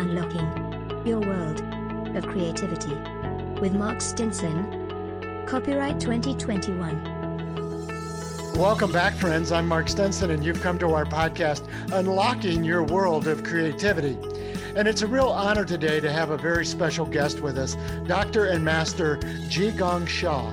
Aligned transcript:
Unlocking 0.00 0.48
Your 1.04 1.20
World 1.20 1.60
of 2.16 2.26
Creativity 2.26 2.94
with 3.60 3.74
Mark 3.74 4.00
Stinson. 4.00 5.44
Copyright 5.46 6.00
2021. 6.00 7.04
Welcome 8.56 8.92
back, 8.92 9.12
friends. 9.12 9.52
I'm 9.52 9.68
Mark 9.68 9.90
Stinson, 9.90 10.30
and 10.30 10.42
you've 10.42 10.62
come 10.62 10.78
to 10.78 10.94
our 10.94 11.04
podcast, 11.04 11.68
Unlocking 11.92 12.64
Your 12.64 12.82
World 12.82 13.28
of 13.28 13.44
Creativity. 13.44 14.16
And 14.74 14.88
it's 14.88 15.02
a 15.02 15.06
real 15.06 15.28
honor 15.28 15.66
today 15.66 16.00
to 16.00 16.10
have 16.10 16.30
a 16.30 16.38
very 16.38 16.64
special 16.64 17.04
guest 17.04 17.42
with 17.42 17.58
us, 17.58 17.76
Dr. 18.06 18.46
and 18.46 18.64
Master 18.64 19.18
Zhi 19.50 19.76
Gang 19.76 20.06
Sha. 20.06 20.50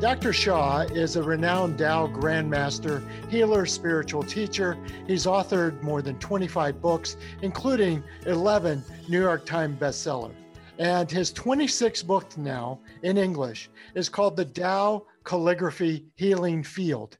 Dr. 0.00 0.32
Sha 0.32 0.86
is 0.94 1.16
a 1.16 1.22
renowned 1.22 1.76
Tao 1.76 2.06
Grandmaster, 2.06 3.06
healer, 3.28 3.66
spiritual 3.66 4.22
teacher. 4.22 4.78
He's 5.06 5.26
authored 5.26 5.82
more 5.82 6.00
than 6.00 6.18
25 6.18 6.80
books, 6.80 7.18
including 7.42 8.02
11 8.24 8.82
New 9.10 9.20
York 9.20 9.44
Times 9.44 9.78
bestseller. 9.78 10.32
And 10.78 11.10
his 11.10 11.34
26th 11.34 12.06
book 12.06 12.34
now 12.38 12.80
in 13.02 13.18
English 13.18 13.68
is 13.94 14.08
called 14.08 14.36
The 14.36 14.46
Tao 14.46 15.04
Calligraphy 15.24 16.06
Healing 16.16 16.64
Field 16.64 17.18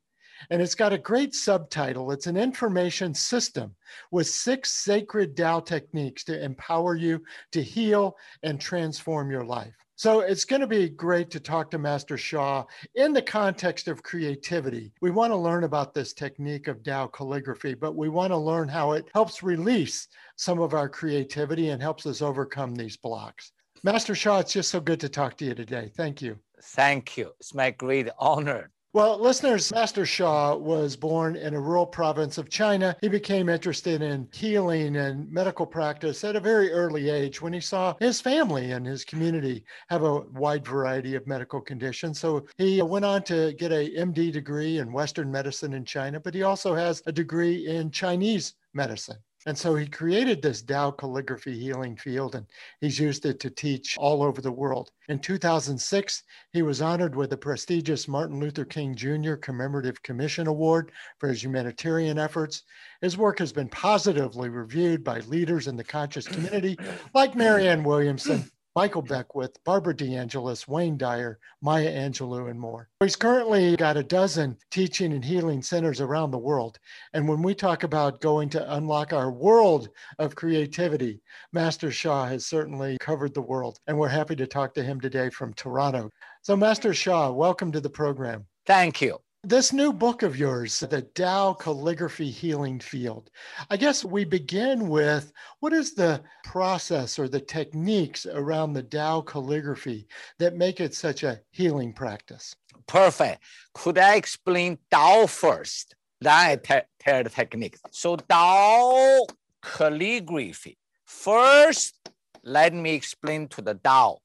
and 0.48 0.62
it's 0.62 0.74
got 0.74 0.92
a 0.92 0.98
great 0.98 1.34
subtitle. 1.34 2.10
It's 2.12 2.26
an 2.26 2.36
information 2.36 3.14
system 3.14 3.74
with 4.10 4.28
six 4.28 4.70
sacred 4.72 5.36
Tao 5.36 5.60
techniques 5.60 6.24
to 6.24 6.42
empower 6.42 6.96
you 6.96 7.22
to 7.52 7.62
heal 7.62 8.16
and 8.42 8.60
transform 8.60 9.30
your 9.30 9.44
life. 9.44 9.74
So 9.96 10.20
it's 10.20 10.46
going 10.46 10.62
to 10.62 10.66
be 10.66 10.88
great 10.88 11.30
to 11.32 11.40
talk 11.40 11.70
to 11.70 11.78
Master 11.78 12.16
Sha 12.16 12.64
in 12.94 13.12
the 13.12 13.20
context 13.20 13.86
of 13.86 14.02
creativity. 14.02 14.92
We 15.02 15.10
want 15.10 15.30
to 15.30 15.36
learn 15.36 15.64
about 15.64 15.92
this 15.92 16.14
technique 16.14 16.68
of 16.68 16.82
Tao 16.82 17.08
calligraphy, 17.08 17.74
but 17.74 17.94
we 17.94 18.08
want 18.08 18.32
to 18.32 18.38
learn 18.38 18.66
how 18.66 18.92
it 18.92 19.10
helps 19.12 19.42
release 19.42 20.08
some 20.36 20.58
of 20.58 20.72
our 20.72 20.88
creativity 20.88 21.68
and 21.68 21.82
helps 21.82 22.06
us 22.06 22.22
overcome 22.22 22.74
these 22.74 22.96
blocks. 22.96 23.52
Master 23.82 24.14
Sha, 24.14 24.38
it's 24.38 24.54
just 24.54 24.70
so 24.70 24.80
good 24.80 25.00
to 25.00 25.08
talk 25.10 25.36
to 25.36 25.44
you 25.44 25.54
today. 25.54 25.90
Thank 25.94 26.22
you. 26.22 26.38
Thank 26.62 27.18
you. 27.18 27.32
It's 27.38 27.54
my 27.54 27.70
great 27.70 28.08
honor 28.18 28.70
well, 28.92 29.20
listeners, 29.20 29.70
Master 29.72 30.04
Sha 30.04 30.56
was 30.56 30.96
born 30.96 31.36
in 31.36 31.54
a 31.54 31.60
rural 31.60 31.86
province 31.86 32.38
of 32.38 32.48
China. 32.48 32.96
He 33.00 33.08
became 33.08 33.48
interested 33.48 34.02
in 34.02 34.28
healing 34.32 34.96
and 34.96 35.30
medical 35.30 35.64
practice 35.64 36.24
at 36.24 36.34
a 36.34 36.40
very 36.40 36.72
early 36.72 37.08
age 37.08 37.40
when 37.40 37.52
he 37.52 37.60
saw 37.60 37.94
his 38.00 38.20
family 38.20 38.72
and 38.72 38.84
his 38.84 39.04
community 39.04 39.64
have 39.88 40.02
a 40.02 40.20
wide 40.32 40.66
variety 40.66 41.14
of 41.14 41.26
medical 41.26 41.60
conditions. 41.60 42.18
So 42.18 42.46
he 42.58 42.82
went 42.82 43.04
on 43.04 43.22
to 43.24 43.52
get 43.52 43.70
a 43.70 43.90
MD 43.96 44.32
degree 44.32 44.78
in 44.78 44.92
Western 44.92 45.30
medicine 45.30 45.74
in 45.74 45.84
China, 45.84 46.18
but 46.18 46.34
he 46.34 46.42
also 46.42 46.74
has 46.74 47.00
a 47.06 47.12
degree 47.12 47.68
in 47.68 47.92
Chinese 47.92 48.54
medicine. 48.74 49.18
And 49.46 49.56
so 49.56 49.74
he 49.74 49.86
created 49.86 50.42
this 50.42 50.60
Tao 50.60 50.90
calligraphy 50.90 51.58
healing 51.58 51.96
field 51.96 52.34
and 52.34 52.46
he's 52.80 52.98
used 52.98 53.24
it 53.24 53.40
to 53.40 53.50
teach 53.50 53.96
all 53.96 54.22
over 54.22 54.42
the 54.42 54.52
world. 54.52 54.90
In 55.08 55.18
2006, 55.18 56.22
he 56.52 56.60
was 56.62 56.82
honored 56.82 57.16
with 57.16 57.30
the 57.30 57.38
prestigious 57.38 58.06
Martin 58.06 58.38
Luther 58.38 58.66
King 58.66 58.94
Jr. 58.94 59.34
Commemorative 59.34 60.02
Commission 60.02 60.46
Award 60.46 60.92
for 61.18 61.28
his 61.28 61.42
humanitarian 61.42 62.18
efforts. 62.18 62.64
His 63.00 63.16
work 63.16 63.38
has 63.38 63.52
been 63.52 63.68
positively 63.68 64.50
reviewed 64.50 65.02
by 65.02 65.20
leaders 65.20 65.68
in 65.68 65.76
the 65.76 65.84
conscious 65.84 66.28
community 66.28 66.78
like 67.14 67.34
Marianne 67.34 67.82
Williamson 67.82 68.50
Michael 68.76 69.02
Beckwith, 69.02 69.62
Barbara 69.64 69.94
DeAngelis, 69.94 70.68
Wayne 70.68 70.96
Dyer, 70.96 71.40
Maya 71.60 71.90
Angelou, 71.90 72.48
and 72.50 72.60
more. 72.60 72.88
He's 73.00 73.16
currently 73.16 73.74
got 73.76 73.96
a 73.96 74.02
dozen 74.04 74.56
teaching 74.70 75.12
and 75.12 75.24
healing 75.24 75.60
centers 75.60 76.00
around 76.00 76.30
the 76.30 76.38
world. 76.38 76.78
And 77.12 77.28
when 77.28 77.42
we 77.42 77.52
talk 77.52 77.82
about 77.82 78.20
going 78.20 78.48
to 78.50 78.74
unlock 78.76 79.12
our 79.12 79.32
world 79.32 79.88
of 80.20 80.36
creativity, 80.36 81.20
Master 81.52 81.90
Sha 81.90 82.26
has 82.26 82.46
certainly 82.46 82.96
covered 83.00 83.34
the 83.34 83.42
world. 83.42 83.80
And 83.88 83.98
we're 83.98 84.08
happy 84.08 84.36
to 84.36 84.46
talk 84.46 84.72
to 84.74 84.84
him 84.84 85.00
today 85.00 85.30
from 85.30 85.52
Toronto. 85.54 86.10
So, 86.42 86.56
Master 86.56 86.94
Sha, 86.94 87.30
welcome 87.30 87.72
to 87.72 87.80
the 87.80 87.90
program. 87.90 88.46
Thank 88.66 89.02
you. 89.02 89.18
This 89.42 89.72
new 89.72 89.94
book 89.94 90.22
of 90.22 90.36
yours, 90.36 90.80
The 90.80 91.00
Tao 91.00 91.54
Calligraphy 91.54 92.30
Healing 92.30 92.78
Field, 92.78 93.30
I 93.70 93.78
guess 93.78 94.04
we 94.04 94.26
begin 94.26 94.90
with 94.90 95.32
what 95.60 95.72
is 95.72 95.94
the 95.94 96.20
process 96.44 97.18
or 97.18 97.26
the 97.26 97.40
techniques 97.40 98.26
around 98.26 98.74
the 98.74 98.82
Tao 98.82 99.22
calligraphy 99.22 100.06
that 100.38 100.56
make 100.56 100.78
it 100.78 100.94
such 100.94 101.22
a 101.22 101.40
healing 101.52 101.94
practice? 101.94 102.54
Perfect. 102.86 103.42
Could 103.72 103.96
I 103.96 104.16
explain 104.16 104.76
Tao 104.90 105.24
first? 105.26 105.94
Then 106.20 106.32
I 106.34 106.56
tell 106.98 107.24
the 107.24 107.30
technique. 107.30 107.78
So, 107.92 108.16
Tao 108.16 109.24
calligraphy. 109.62 110.76
First, 111.06 112.10
let 112.44 112.74
me 112.74 112.92
explain 112.92 113.48
to 113.48 113.62
the 113.62 113.74
Tao. 113.74 114.18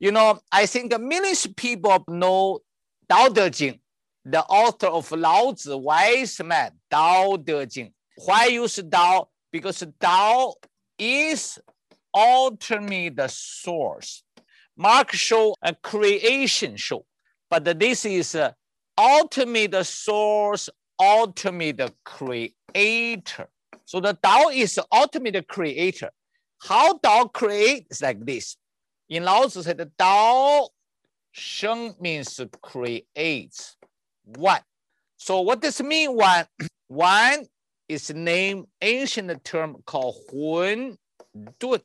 You 0.00 0.10
know, 0.10 0.40
I 0.50 0.64
think 0.64 0.98
millions 0.98 1.44
of 1.44 1.54
people 1.54 2.02
know 2.08 2.60
Tao 3.10 3.28
Te 3.28 3.50
Ching 3.50 3.80
the 4.24 4.42
author 4.44 4.86
of 4.86 5.10
Lao 5.12 5.52
Tzu 5.52 5.76
wise 5.76 6.40
man, 6.42 6.72
Tao 6.90 7.36
De 7.36 7.66
Jing. 7.66 7.92
Why 8.24 8.46
use 8.46 8.82
Tao? 8.90 9.28
Because 9.52 9.84
Tao 10.00 10.54
is 10.98 11.58
ultimate 12.14 13.16
the 13.16 13.28
source. 13.28 14.22
Mark 14.76 15.12
show 15.12 15.54
a 15.62 15.74
creation 15.74 16.76
show, 16.76 17.04
but 17.50 17.78
this 17.78 18.04
is 18.04 18.34
uh, 18.34 18.52
ultimate 18.98 19.84
source, 19.84 20.68
ultimate 20.98 21.94
creator. 22.04 23.48
So 23.84 24.00
the 24.00 24.14
Tao 24.14 24.48
is 24.48 24.80
ultimate 24.90 25.46
creator. 25.46 26.10
How 26.60 26.98
Tao 26.98 27.26
creates 27.26 28.00
like 28.02 28.24
this? 28.24 28.56
In 29.08 29.24
Lao 29.24 29.46
Tzu 29.46 29.62
said, 29.62 29.90
Tao 29.98 30.68
Sheng 31.30 31.94
means 32.00 32.40
creates 32.62 33.76
one. 34.24 34.60
So 35.16 35.40
what 35.40 35.60
does 35.60 35.80
it 35.80 35.86
mean 35.86 36.14
one? 36.16 36.46
One 36.88 37.46
is 37.88 38.12
named 38.12 38.66
ancient 38.80 39.42
term 39.42 39.76
called 39.86 40.16
Hun 40.30 40.96
Dun. 41.58 41.80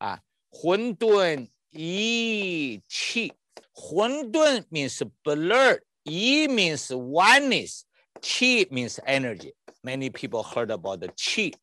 Uh, 0.00 0.16
Hun 0.62 0.94
Dun 0.94 1.48
Yi 1.72 2.82
Qi. 2.90 3.30
Hun 3.76 4.30
Dun 4.30 4.64
means 4.70 5.02
blurred. 5.24 5.80
Yi 6.04 6.48
means 6.48 6.90
oneness. 6.92 7.84
Qi 8.20 8.70
means 8.70 8.98
energy. 9.06 9.52
Many 9.84 10.10
people 10.10 10.42
heard 10.42 10.70
about 10.70 11.00
the 11.00 11.08
Qi. 11.08 11.54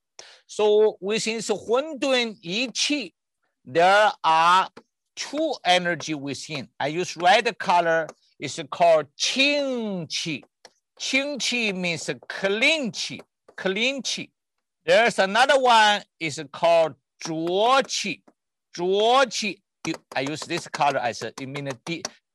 So 0.48 0.98
within 1.02 1.38
the 1.38 1.56
Hun 1.56 2.00
Dun 2.00 2.36
Yi 2.42 2.70
Qi, 2.70 3.14
there 3.66 4.12
are 4.24 4.70
two 5.16 5.54
energy 5.66 6.14
within. 6.14 6.70
I 6.80 6.88
use 6.88 7.18
red 7.18 7.58
color 7.60 8.08
is 8.40 8.62
called 8.70 9.08
Qing 9.18 10.08
Qi. 10.08 10.44
Qing 11.00 11.38
Qi 11.38 11.76
means 11.76 12.10
clean 12.28 12.92
Qi. 12.92 14.30
There's 14.86 15.20
another 15.20 15.60
one 15.60 16.02
is 16.20 16.42
called 16.52 16.96
Zhuo 17.26 17.82
Qi. 17.84 18.22
Zhuo 18.76 19.26
Qi, 19.26 19.58
I 20.16 20.22
use 20.22 20.42
this 20.42 20.68
color 20.68 21.00
as 21.00 21.22
a, 21.24 21.34
it 21.40 21.48
means 21.48 21.74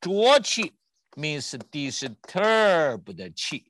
Qi 0.00 0.72
means 1.16 1.54
disturbed 1.70 3.18
Qi, 3.18 3.64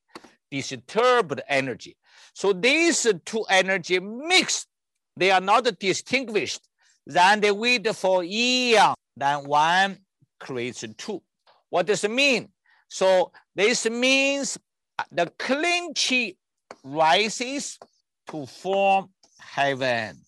disturbed 0.50 1.41
energy. 1.48 1.97
So 2.34 2.53
these 2.53 3.06
two 3.25 3.44
energy 3.50 3.98
mixed, 4.00 4.69
they 5.16 5.31
are 5.31 5.41
not 5.41 5.78
distinguished. 5.78 6.60
Then 7.06 7.41
they 7.41 7.50
wait 7.50 7.87
for 7.94 8.25
yang, 8.25 8.94
then 9.16 9.44
one 9.44 9.98
creates 10.41 10.84
two. 10.97 11.22
What 11.72 11.87
does 11.87 12.05
it 12.05 12.10
mean? 12.10 12.50
So 12.88 13.33
this 13.55 13.88
means 13.88 14.59
uh, 14.99 15.05
the 15.10 15.33
clean 15.38 15.94
chi 15.94 16.34
rises 16.84 17.78
to 18.28 18.44
form 18.44 19.09
heaven. 19.38 20.21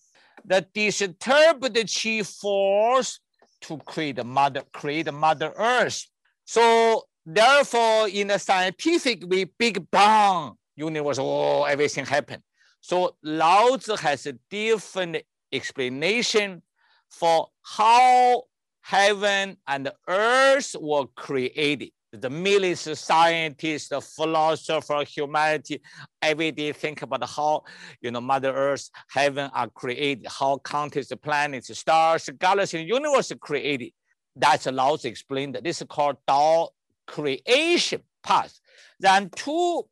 The 0.43 0.65
disturbed 0.73 1.77
chi 1.93 2.23
falls 2.23 3.19
to 3.61 3.77
create 3.77 4.15
the 4.15 4.23
mother, 4.23 4.63
create 4.73 5.03
the 5.03 5.11
mother 5.11 5.53
earth. 5.55 6.07
So 6.45 7.03
therefore, 7.23 8.09
in 8.09 8.31
a 8.31 8.39
scientific 8.39 9.29
way, 9.29 9.43
Big 9.43 9.85
Bang 9.91 10.53
universe, 10.75 11.19
oh, 11.21 11.65
everything 11.65 12.07
happened. 12.07 12.41
So 12.81 13.17
Lao 13.21 13.77
Tzu 13.77 13.97
has 13.97 14.25
a 14.25 14.33
different 14.49 15.17
explanation 15.51 16.63
for 17.07 17.49
how 17.61 18.45
heaven 18.85 19.57
and 19.67 19.91
earth 20.07 20.75
were 20.79 21.07
created. 21.15 21.89
The 22.11 22.29
millions 22.29 22.85
of 22.85 22.99
scientists, 22.99 23.89
the 23.89 23.99
philosopher, 23.99 25.03
humanity, 25.03 25.81
every 26.21 26.51
day 26.51 26.71
think 26.71 27.01
about 27.01 27.27
how, 27.27 27.63
you 27.99 28.11
know, 28.11 28.21
Mother 28.21 28.53
Earth, 28.53 28.89
heaven 29.09 29.49
are 29.53 29.69
created, 29.69 30.27
how 30.29 30.59
countless 30.59 31.11
planets, 31.21 31.75
stars, 31.77 32.29
galaxies, 32.39 32.87
universe 32.87 33.31
are 33.31 33.37
created. 33.37 33.91
That's 34.35 34.67
Lao 34.67 34.95
Tzu 34.95 35.07
explained. 35.07 35.59
This 35.63 35.81
is 35.81 35.87
called 35.89 36.17
Tao 36.27 36.69
creation 37.07 38.01
path. 38.23 38.57
Then 38.99 39.31
two, 39.35 39.83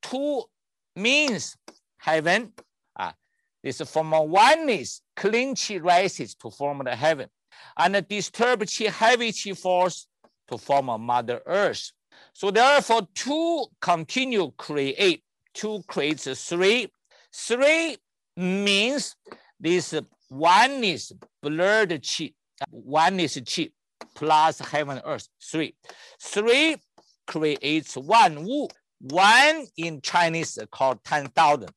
two 0.00 0.44
means 0.96 1.54
heaven. 1.98 2.54
Uh, 2.98 3.12
this 3.62 3.82
from 3.82 4.10
oneness 4.10 5.02
clean 5.14 5.54
qi 5.54 5.82
rises 5.82 6.34
to 6.36 6.50
form 6.50 6.80
the 6.84 6.96
heaven, 6.96 7.28
and 7.76 7.94
the 7.94 8.02
disturbed 8.02 8.66
qi, 8.66 8.88
heavy 8.88 9.32
qi 9.32 9.56
falls 9.56 10.06
to 10.48 10.58
form 10.58 10.88
a 10.88 10.98
Mother 10.98 11.40
Earth. 11.46 11.92
So 12.32 12.50
therefore, 12.50 13.08
two 13.14 13.66
continue 13.80 14.52
create, 14.56 15.22
two 15.54 15.82
creates 15.86 16.48
three. 16.48 16.88
Three 17.34 17.96
means 18.36 19.16
this 19.60 19.94
one 20.28 20.84
is 20.84 21.12
blurred 21.42 21.90
qi, 21.90 22.34
one 22.70 23.20
is 23.20 23.40
chi 23.46 23.70
plus 24.14 24.58
heaven 24.58 25.00
earth, 25.04 25.28
three. 25.40 25.74
Three 26.20 26.76
creates 27.26 27.96
wan 27.96 28.44
wu. 28.44 28.68
Wan 29.00 29.64
in 29.76 30.00
Chinese 30.00 30.58
called 30.72 31.04
10,000. 31.04 31.70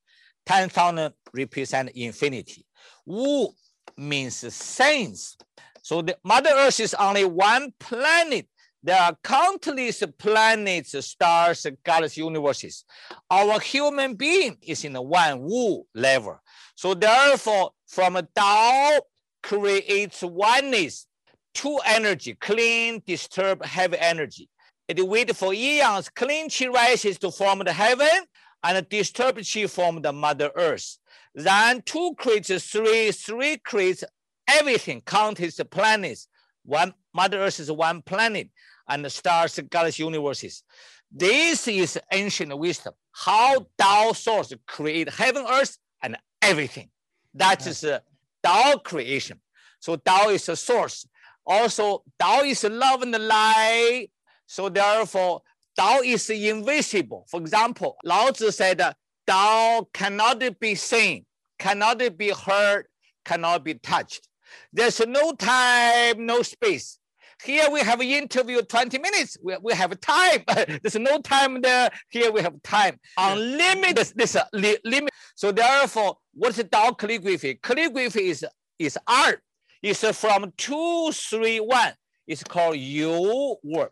10,000 0.45 1.13
represent 1.33 1.91
infinity. 1.91 2.65
Wu 3.05 3.49
means 3.95 4.37
sense. 4.53 5.37
So 5.81 6.01
the 6.01 6.17
Mother 6.23 6.51
Earth 6.51 6.79
is 6.79 6.93
only 6.93 7.25
one 7.25 7.73
planet. 7.79 8.47
There 8.83 8.99
are 8.99 9.15
countless 9.23 10.03
planets, 10.17 10.95
stars, 11.05 11.67
galaxies, 11.83 12.17
universes. 12.17 12.83
Our 13.29 13.59
human 13.59 14.15
being 14.15 14.57
is 14.61 14.83
in 14.83 14.93
the 14.93 15.01
Wan 15.01 15.41
Wu 15.41 15.85
level. 15.93 16.39
So 16.75 16.93
therefore, 16.95 17.71
from 17.87 18.19
Tao 18.35 18.99
creates 19.43 20.23
oneness, 20.23 21.05
two 21.53 21.77
energy, 21.85 22.35
clean, 22.35 23.03
disturb, 23.05 23.63
heavy 23.63 23.97
energy. 23.99 24.49
It 24.87 25.07
wait 25.07 25.35
for 25.35 25.53
eons, 25.53 26.09
clean 26.09 26.49
chi 26.49 26.67
rises 26.67 27.19
to 27.19 27.31
form 27.31 27.59
the 27.59 27.73
heaven, 27.73 28.25
and 28.63 28.89
disturbed 28.89 29.47
chi 29.51 29.67
form 29.67 30.01
the 30.01 30.11
mother 30.11 30.51
earth. 30.55 30.97
Then 31.33 31.81
two 31.83 32.13
creates 32.17 32.65
three, 32.65 33.11
three 33.11 33.57
creates 33.57 34.03
everything, 34.47 35.01
countless 35.01 35.59
planets. 35.69 36.27
One 36.63 36.93
mother 37.13 37.39
earth 37.39 37.59
is 37.59 37.71
one 37.71 38.01
planet, 38.01 38.49
and 38.87 39.03
the 39.03 39.09
stars, 39.09 39.59
galaxy, 39.69 40.03
universes. 40.03 40.63
This 41.11 41.67
is 41.67 41.99
ancient 42.11 42.57
wisdom. 42.57 42.93
How 43.11 43.67
Tao 43.77 44.13
source 44.13 44.53
create 44.67 45.09
heaven, 45.09 45.45
earth, 45.49 45.77
and 46.01 46.17
everything. 46.41 46.89
That 47.33 47.65
is 47.67 47.83
uh, 47.83 47.99
Tao 48.43 48.77
creation. 48.77 49.39
So 49.79 49.95
Tao 49.95 50.29
is 50.29 50.47
a 50.49 50.55
source. 50.55 51.07
Also, 51.45 52.03
Tao 52.19 52.41
is 52.41 52.63
love 52.63 53.01
and 53.01 53.11
light. 53.11 54.07
So 54.45 54.69
therefore, 54.69 55.41
Tao 55.75 55.99
is 56.01 56.29
invisible. 56.29 57.25
For 57.29 57.39
example, 57.39 57.97
Lao 58.03 58.29
Tzu 58.29 58.51
said, 58.51 58.81
Tao 59.25 59.87
cannot 59.93 60.59
be 60.59 60.75
seen, 60.75 61.25
cannot 61.57 62.17
be 62.17 62.29
heard, 62.31 62.85
cannot 63.23 63.63
be 63.63 63.75
touched. 63.75 64.27
There's 64.73 64.99
no 65.05 65.33
time, 65.33 66.25
no 66.25 66.41
space. 66.41 66.99
Here 67.43 67.69
we 67.71 67.79
have 67.79 67.99
an 67.99 68.07
interview 68.07 68.61
20 68.61 68.99
minutes. 68.99 69.37
We, 69.41 69.57
we 69.61 69.73
have 69.73 69.99
time. 69.99 70.43
There's 70.47 70.95
no 70.95 71.19
time 71.19 71.61
there. 71.61 71.89
Here 72.09 72.31
we 72.31 72.41
have 72.41 72.61
time. 72.61 72.99
Unlimited, 73.17 74.13
this 74.15 74.35
uh, 74.35 74.45
li 74.53 74.77
limit. 74.85 75.11
So 75.35 75.51
therefore, 75.51 76.17
what's 76.33 76.57
the 76.57 76.65
Tao 76.65 76.91
calligraphy? 76.91 77.55
Calligraphy 77.55 78.27
is, 78.27 78.45
is 78.77 78.97
art. 79.07 79.41
It's 79.81 80.03
from 80.19 80.53
two, 80.57 81.11
three, 81.13 81.59
one. 81.59 81.93
It's 82.27 82.43
called 82.43 82.77
Yu 82.77 83.55
word. 83.63 83.89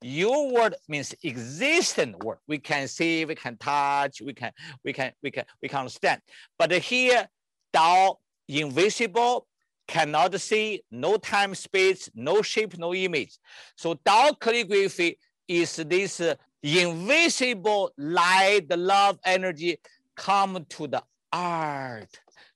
Yu 0.00 0.52
word 0.54 0.74
means 0.88 1.14
existent 1.22 2.22
word. 2.24 2.38
We 2.46 2.58
can 2.58 2.88
see, 2.88 3.24
we 3.24 3.34
can 3.34 3.56
touch, 3.58 4.22
we 4.22 4.32
can, 4.32 4.52
we 4.84 4.92
can, 4.92 5.12
we 5.22 5.30
can, 5.30 5.44
we 5.60 5.68
can 5.68 5.80
understand. 5.80 6.20
But 6.58 6.72
here, 6.72 7.28
Tao 7.72 8.18
invisible, 8.48 9.46
cannot 9.86 10.38
see, 10.40 10.82
no 10.90 11.16
time, 11.16 11.54
space, 11.54 12.10
no 12.14 12.42
shape, 12.42 12.78
no 12.78 12.94
image. 12.94 13.38
So 13.76 13.94
Tao 13.94 14.32
calligraphy 14.38 15.18
is 15.48 15.76
this 15.76 16.20
uh, 16.20 16.34
invisible 16.62 17.92
light, 17.96 18.68
the 18.68 18.76
love 18.76 19.18
energy 19.24 19.78
come 20.16 20.64
to 20.70 20.86
the 20.88 21.02
art 21.32 22.08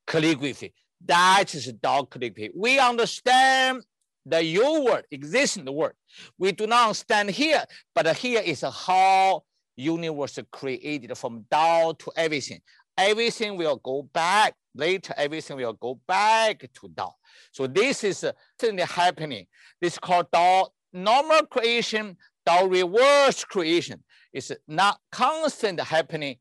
calligraphy. 0.07 0.73
That 1.05 1.55
is 1.55 1.73
Tao 1.83 2.03
calligraphy. 2.03 2.53
We 2.57 2.79
understand 2.79 3.83
the 4.27 4.43
your 4.43 4.85
word, 4.85 5.07
existing 5.11 5.73
word. 5.73 5.95
We 6.39 6.53
do 6.53 6.67
not 6.67 6.85
understand 6.85 7.31
here, 7.31 7.65
but 7.95 8.17
here 8.17 8.43
is 8.45 8.63
how 8.63 9.45
universe 9.77 10.39
created 10.51 11.17
from 11.17 11.47
Tao 11.51 11.93
to 11.99 12.13
everything. 12.17 12.61
Everything 12.99 13.57
will 13.57 13.77
go 13.77 14.03
back 14.03 14.55
later. 14.75 15.15
Everything 15.17 15.57
will 15.57 15.73
go 15.73 16.01
back 16.07 16.61
to 16.61 16.89
Tao. 16.97 17.15
So 17.53 17.67
this 17.67 18.05
is 18.05 18.25
certainly 18.61 18.83
happening. 18.83 19.47
This 19.81 19.95
is 19.95 19.99
called 19.99 20.27
Tao 20.33 20.69
normal 20.93 21.47
creation, 21.47 22.17
Tao 22.45 22.67
reverse 22.67 23.45
creation. 23.45 24.03
It's 24.33 24.53
not 24.67 24.99
constant 25.11 25.81
happening. 25.81 26.37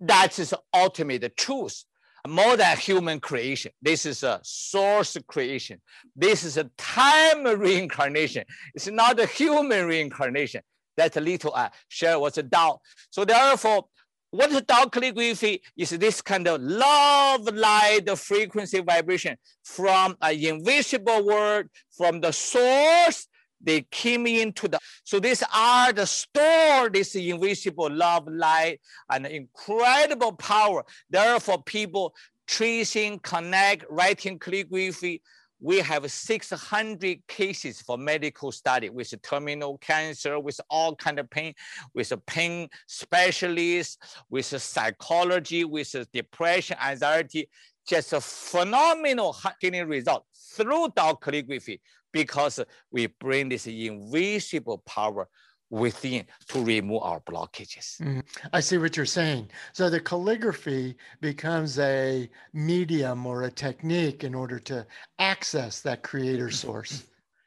That 0.00 0.38
is 0.38 0.54
ultimate 0.74 1.36
truth 1.36 1.84
more 2.28 2.56
than 2.56 2.76
human 2.76 3.20
creation. 3.20 3.72
This 3.80 4.06
is 4.06 4.22
a 4.22 4.40
source 4.42 5.16
creation. 5.26 5.80
This 6.14 6.44
is 6.44 6.56
a 6.56 6.64
time 6.78 7.44
reincarnation. 7.44 8.44
It's 8.74 8.88
not 8.88 9.18
a 9.18 9.26
human 9.26 9.86
reincarnation. 9.86 10.62
That 10.96 11.16
little 11.16 11.54
I 11.54 11.66
uh, 11.66 11.68
share 11.88 12.16
a 12.16 12.42
Tao. 12.42 12.80
So 13.10 13.24
therefore, 13.24 13.86
what 14.32 14.50
is 14.50 14.62
Tao 14.62 14.86
calligraphy 14.86 15.60
is 15.76 15.90
this 15.90 16.22
kind 16.22 16.48
of 16.48 16.60
love 16.60 17.42
light 17.54 18.08
frequency 18.18 18.80
vibration 18.80 19.36
from 19.62 20.16
an 20.22 20.38
invisible 20.38 21.24
world, 21.24 21.66
from 21.96 22.20
the 22.20 22.32
source 22.32 23.28
they 23.60 23.82
came 23.90 24.26
into 24.26 24.66
the 24.68 24.78
so 25.04 25.20
these 25.20 25.44
are 25.54 25.92
the 25.92 26.06
store 26.06 26.88
this 26.90 27.14
invisible 27.14 27.90
love 27.90 28.26
light 28.26 28.80
and 29.10 29.26
incredible 29.26 30.32
power. 30.32 30.82
Therefore 31.10 31.62
people 31.62 32.14
tracing 32.46 33.18
connect 33.20 33.84
writing 33.90 34.38
calligraphy 34.38 35.22
we 35.62 35.78
have 35.78 36.10
600 36.10 37.26
cases 37.28 37.80
for 37.80 37.96
medical 37.96 38.50
study 38.50 38.90
with 38.90 39.14
terminal 39.22 39.78
cancer, 39.78 40.40
with 40.40 40.60
all 40.68 40.96
kind 40.96 41.20
of 41.20 41.30
pain, 41.30 41.54
with 41.94 42.10
a 42.10 42.16
pain 42.16 42.68
specialist, 42.88 44.02
with 44.28 44.44
psychology, 44.44 45.64
with 45.64 45.94
depression, 46.12 46.76
anxiety, 46.84 47.48
just 47.86 48.12
a 48.12 48.20
phenomenal 48.20 49.36
healing 49.60 49.86
result 49.86 50.24
through 50.34 50.88
Tao 50.96 51.14
calligraphy 51.14 51.80
because 52.12 52.58
we 52.90 53.06
bring 53.06 53.48
this 53.48 53.66
invisible 53.68 54.82
power 54.84 55.28
within 55.72 56.26
to 56.48 56.62
remove 56.62 57.02
our 57.02 57.20
blockages. 57.20 58.00
Mm-hmm. 58.00 58.20
I 58.52 58.60
see 58.60 58.76
what 58.76 58.96
you're 58.96 59.06
saying. 59.06 59.48
So 59.72 59.88
the 59.88 60.00
calligraphy 60.00 60.96
becomes 61.20 61.78
a 61.78 62.28
medium 62.52 63.26
or 63.26 63.44
a 63.44 63.50
technique 63.50 64.22
in 64.22 64.34
order 64.34 64.58
to 64.60 64.86
access 65.18 65.80
that 65.80 66.02
creator 66.02 66.50
source. 66.50 67.04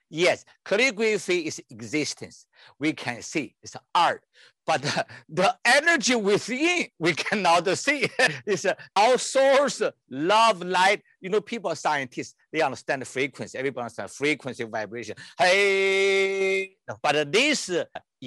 Yes, 0.09 0.45
calligraphy 0.63 1.45
is 1.45 1.61
existence. 1.69 2.47
We 2.79 2.93
can 2.93 3.21
see 3.21 3.55
it's 3.61 3.75
art, 3.93 4.23
but 4.65 4.81
the, 4.81 5.05
the 5.29 5.55
energy 5.65 6.15
within 6.15 6.87
we 6.97 7.13
cannot 7.13 7.67
see. 7.77 8.09
it's 8.45 8.65
our 8.95 9.17
source, 9.17 9.81
love, 10.09 10.61
light. 10.63 11.01
You 11.21 11.29
know, 11.29 11.41
people 11.41 11.71
are 11.71 11.75
scientists. 11.75 12.35
They 12.51 12.61
understand 12.61 13.01
the 13.01 13.05
frequency. 13.05 13.57
Everybody 13.57 13.83
understands 13.83 14.15
frequency, 14.15 14.63
vibration. 14.63 15.15
Hey, 15.37 16.75
but 17.01 17.31
this 17.31 17.69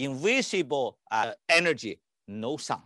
invisible 0.04 0.98
uh, 1.10 1.32
energy, 1.48 2.00
no 2.26 2.56
sound, 2.56 2.82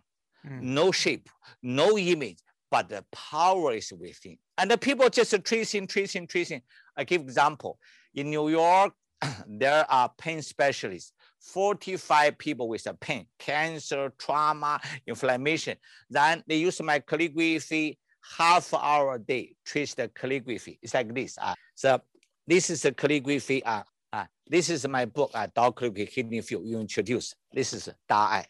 mm. 0.47 0.61
no 0.61 0.93
shape, 0.93 1.29
no 1.63 1.99
image, 1.99 2.39
but 2.71 2.89
the 2.89 3.05
power 3.13 3.73
is 3.73 3.93
within. 3.93 4.39
And 4.59 4.71
the 4.71 4.79
people 4.79 5.09
just 5.09 5.35
tracing, 5.45 5.87
tracing, 5.87 6.27
tracing. 6.27 6.63
I 6.97 7.05
give 7.05 7.23
example. 7.23 7.79
In 8.15 8.31
New 8.31 8.49
York, 8.49 8.93
there 9.47 9.91
are 9.91 10.11
pain 10.19 10.43
specialists, 10.43 11.13
45 11.41 12.39
people 12.39 12.69
with 12.69 12.87
a 12.87 12.95
pain, 12.95 13.27
cancer, 13.39 14.13
trauma, 14.19 14.81
inflammation. 15.07 15.77
Then 16.09 16.43
they 16.47 16.57
use 16.57 16.81
my 16.83 16.99
calligraphy 16.99 17.99
half 18.39 18.73
hour 18.73 19.15
a 19.15 19.19
day, 19.19 19.55
trace 19.65 19.95
the 19.95 20.09
calligraphy. 20.09 20.79
It's 20.83 20.95
like 20.95 21.13
this. 21.15 21.37
Uh, 21.41 21.55
so 21.75 22.01
this 22.47 22.71
is 22.71 22.83
the 22.83 22.93
calligraphy. 22.93 23.65
Uh, 23.65 23.83
uh, 24.13 24.25
this 24.47 24.69
is 24.69 24.87
my 24.87 25.05
book, 25.05 25.31
uh, 25.35 25.47
Calligraphy 25.55 26.05
Healing 26.05 26.43
Field 26.43 26.67
you 26.67 26.79
introduce. 26.79 27.35
This 27.53 27.73
is 27.73 27.89
Da. 28.09 28.43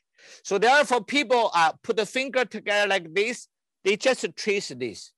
So 0.43 0.59
therefore 0.59 1.05
people 1.05 1.51
uh, 1.55 1.73
put 1.83 1.97
the 1.97 2.07
finger 2.07 2.45
together 2.45 2.89
like 2.89 3.13
this. 3.15 3.49
They 3.85 3.97
just 3.97 4.25
trace 4.37 4.69
this, 4.69 5.13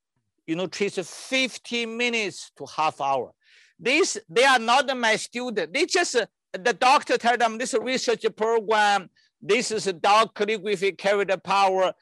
you 0.46 0.56
know, 0.56 0.66
trace 0.66 0.98
15 0.98 1.96
minutes 1.96 2.50
to 2.56 2.66
half 2.66 3.00
hour. 3.00 3.32
These, 3.78 4.18
they 4.28 4.44
are 4.44 4.58
not 4.58 4.96
my 4.96 5.16
student. 5.16 5.72
They 5.72 5.86
just, 5.86 6.16
the 6.52 6.72
doctor 6.72 7.18
tell 7.18 7.36
them 7.36 7.58
this 7.58 7.74
research 7.74 8.24
program, 8.36 9.10
this 9.42 9.70
is 9.70 9.86
a 9.86 9.92
Tao 9.92 10.26
calligraphy 10.26 10.92
carry 10.92 11.24
the 11.24 11.36
power. 11.38 11.92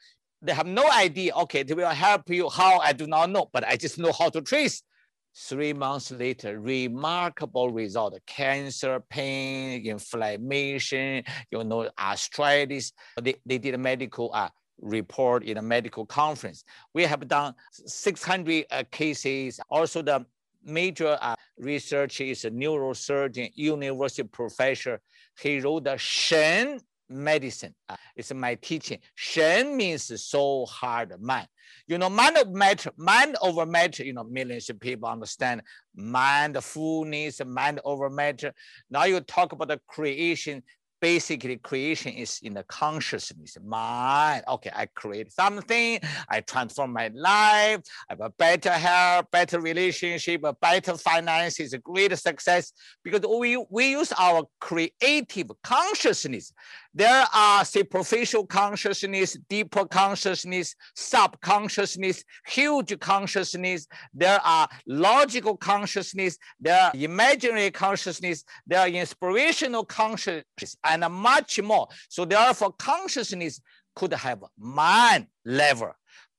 They 0.41 0.53
have 0.53 0.67
no 0.67 0.89
idea, 0.89 1.33
okay, 1.35 1.63
they 1.63 1.73
will 1.73 1.87
help 1.89 2.29
you 2.29 2.49
how, 2.49 2.79
I 2.79 2.93
do 2.93 3.07
not 3.07 3.29
know, 3.29 3.49
but 3.51 3.65
I 3.65 3.75
just 3.75 3.97
know 3.97 4.11
how 4.11 4.29
to 4.29 4.41
trace. 4.41 4.83
Three 5.35 5.73
months 5.73 6.11
later, 6.11 6.59
remarkable 6.59 7.71
result, 7.71 8.19
cancer, 8.27 9.01
pain, 9.09 9.85
inflammation, 9.85 11.23
you 11.49 11.63
know, 11.63 11.89
arthritis. 11.99 12.93
They, 13.19 13.35
they 13.45 13.57
did 13.57 13.73
a 13.73 13.79
medical 13.79 14.29
uh, 14.33 14.49
report 14.79 15.43
in 15.43 15.57
a 15.57 15.61
medical 15.61 16.05
conference. 16.05 16.63
We 16.93 17.03
have 17.03 17.27
done 17.27 17.55
600 17.71 18.65
uh, 18.69 18.83
cases. 18.91 19.59
Also 19.69 20.03
the 20.03 20.25
major 20.63 21.17
uh, 21.19 21.35
research 21.57 22.21
is 22.21 22.45
a 22.45 22.51
neurosurgeon, 22.51 23.51
university 23.55 24.27
professor. 24.27 25.01
He 25.39 25.59
wrote 25.59 25.85
the 25.85 25.97
Shen 25.97 26.79
medicine. 27.09 27.73
Uh, 27.87 27.95
it's 28.15 28.33
my 28.33 28.55
teaching. 28.55 28.99
Shen 29.15 29.75
means 29.75 30.23
soul, 30.23 30.65
heart, 30.65 31.19
mind. 31.21 31.47
You 31.87 31.97
know, 31.97 32.09
mind 32.09 32.37
over 32.37 32.51
matter, 32.51 32.91
mind 32.97 33.35
over 33.41 33.65
matter, 33.65 34.03
you 34.03 34.13
know, 34.13 34.23
millions 34.23 34.69
of 34.69 34.79
people 34.79 35.09
understand 35.09 35.61
mindfulness, 35.95 37.41
mind 37.45 37.79
over 37.83 38.09
matter. 38.09 38.53
Now 38.89 39.03
you 39.05 39.19
talk 39.21 39.51
about 39.51 39.67
the 39.69 39.79
creation, 39.87 40.63
basically 41.03 41.57
creation 41.57 42.13
is 42.13 42.39
in 42.43 42.53
the 42.53 42.63
consciousness 42.63 43.57
mind 43.61 44.41
okay 44.47 44.71
i 44.73 44.85
create 44.95 45.29
something 45.33 45.99
i 46.29 46.39
transform 46.39 46.93
my 46.93 47.11
life 47.13 47.81
i 48.07 48.11
have 48.11 48.21
a 48.21 48.29
better 48.29 48.71
health 48.71 49.25
better 49.29 49.59
relationship 49.59 50.39
a 50.45 50.53
better 50.53 50.95
finances 50.95 51.73
a 51.73 51.77
greater 51.79 52.15
success 52.15 52.71
because 53.03 53.19
we 53.37 53.61
we 53.69 53.91
use 53.91 54.13
our 54.17 54.45
creative 54.61 55.51
consciousness 55.61 56.53
there 56.93 57.25
are 57.33 57.65
superficial 57.65 58.45
consciousness 58.45 59.37
deeper 59.49 59.85
consciousness 59.85 60.75
subconsciousness 60.95 62.23
huge 62.47 62.99
consciousness 62.99 63.87
there 64.13 64.39
are 64.43 64.67
logical 64.87 65.57
consciousness 65.57 66.37
there 66.59 66.79
are 66.79 66.91
imaginary 66.93 67.71
consciousness 67.71 68.43
there 68.67 68.79
are 68.79 68.87
inspirational 68.87 69.85
consciousness 69.85 70.43
and 70.83 71.03
much 71.09 71.61
more. 71.61 71.87
So 72.09 72.25
therefore, 72.25 72.73
consciousness 72.73 73.61
could 73.95 74.13
have 74.13 74.43
mind 74.57 75.27
level, 75.45 75.91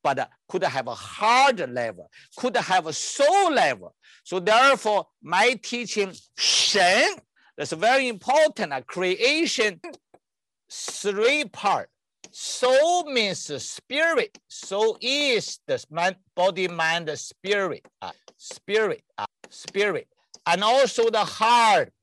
but 0.03 0.29
could 0.47 0.63
have 0.63 0.87
a 0.87 0.93
heart 0.93 1.69
level, 1.69 2.09
could 2.37 2.55
have 2.57 2.87
a 2.87 2.93
soul 2.93 3.51
level. 3.51 3.95
So 4.23 4.39
therefore, 4.39 5.07
my 5.21 5.59
teaching 5.61 6.13
Shen, 6.37 7.15
that's 7.57 7.71
very 7.71 8.07
important. 8.09 8.73
Creation, 8.87 9.79
three 10.71 11.45
part. 11.45 11.89
Soul 12.31 13.05
means 13.05 13.39
spirit. 13.63 14.37
Soul 14.47 14.97
is 15.01 15.59
the 15.67 16.15
body, 16.35 16.67
mind, 16.67 17.09
spirit, 17.17 17.87
uh, 18.01 18.11
spirit, 18.37 19.03
uh, 19.17 19.25
spirit, 19.49 20.07
and 20.45 20.63
also 20.63 21.09
the 21.09 21.23
heart, 21.23 21.93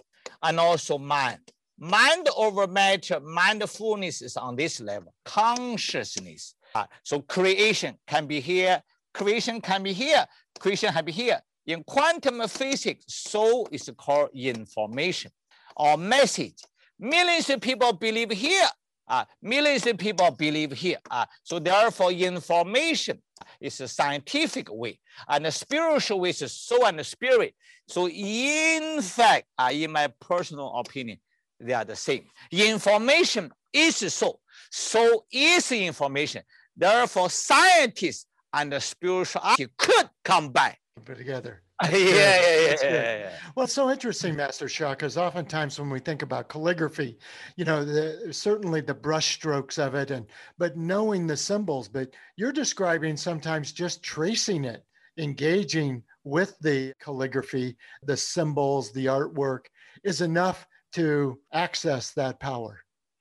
and 0.43 0.59
also 0.59 0.99
mind. 0.99 1.41
Mind 1.79 2.29
over 2.37 2.67
matter, 2.67 3.21
mindfulness 3.21 4.23
is 4.23 4.37
on 4.37 4.57
this 4.57 4.81
level. 4.81 5.13
Consciousness. 5.25 6.55
Uh, 6.75 6.87
so 7.03 7.21
creation 7.21 7.97
can 8.07 8.27
be 8.27 8.41
here, 8.41 8.83
creation 9.13 9.61
can 9.61 9.83
be 9.83 9.93
here, 9.93 10.25
creation 10.59 10.93
can 10.93 11.05
be 11.05 11.13
here. 11.13 11.41
In 11.67 11.83
quantum 11.85 12.47
physics, 12.49 13.05
soul 13.09 13.69
is 13.71 13.91
called 13.97 14.31
information 14.33 15.31
or 15.77 15.97
message. 15.97 16.57
Millions 17.03 17.51
of 17.51 17.61
people 17.61 17.93
believe 17.95 18.31
here, 18.31 18.69
uh, 19.09 19.25
millions 19.43 19.85
of 19.89 19.99
people 19.99 20.31
believe 20.31 20.71
here. 20.71 20.99
Uh, 21.11 21.27
so 21.43 21.59
therefore, 21.59 22.13
information 22.13 23.21
is 23.61 23.81
a 23.81 23.89
scientific 23.89 24.69
way, 24.71 25.01
and 25.27 25.45
the 25.45 25.51
spiritual 25.51 26.21
way 26.21 26.29
is 26.29 26.53
soul 26.53 26.87
and 26.87 27.01
the 27.01 27.03
spirit. 27.03 27.57
So 27.89 28.09
in 28.09 29.03
fact, 29.03 29.47
uh, 29.59 29.71
in 29.73 29.91
my 29.91 30.13
personal 30.21 30.73
opinion, 30.77 31.19
they 31.59 31.73
are 31.73 31.85
the 31.85 31.97
same. 31.97 32.27
Information 32.53 33.51
is 33.73 33.97
soul. 34.15 34.41
Soul 34.71 35.27
is 35.33 35.73
information. 35.73 36.43
Therefore, 36.77 37.31
scientists 37.31 38.27
and 38.53 38.73
the 38.73 38.81
spirituality 38.81 39.67
could 39.77 40.09
combine. 40.23 40.77
Put 41.05 41.19
together. 41.19 41.63
yeah, 41.91 41.99
yeah, 41.99 42.41
yeah, 42.41 42.77
yeah, 42.83 43.19
yeah, 43.19 43.31
Well, 43.55 43.65
it's 43.65 43.73
so 43.73 43.91
interesting, 43.91 44.37
Master 44.37 44.69
Sha, 44.69 44.91
because 44.91 45.17
oftentimes 45.17 45.79
when 45.79 45.91
we 45.91 45.99
think 46.01 46.23
about 46.23 46.49
calligraphy, 46.49 47.19
you 47.57 47.65
know, 47.65 47.85
the, 47.85 48.33
certainly 48.33 48.81
the 48.81 48.95
brush 48.95 49.35
strokes 49.35 49.79
of 49.79 49.95
it, 49.95 50.11
and 50.11 50.27
but 50.59 50.77
knowing 50.77 51.27
the 51.27 51.37
symbols, 51.37 51.89
but 51.89 52.11
you're 52.37 52.53
describing 52.53 53.17
sometimes 53.17 53.73
just 53.73 54.03
tracing 54.03 54.65
it, 54.65 54.85
engaging 55.19 56.03
with 56.25 56.57
the 56.61 56.93
calligraphy, 57.01 57.77
the 58.03 58.17
symbols, 58.17 58.93
the 58.93 59.07
artwork 59.07 59.67
is 60.05 60.21
enough 60.21 60.67
to 60.93 61.39
access 61.53 62.13
that 62.13 62.39
power? 62.41 62.79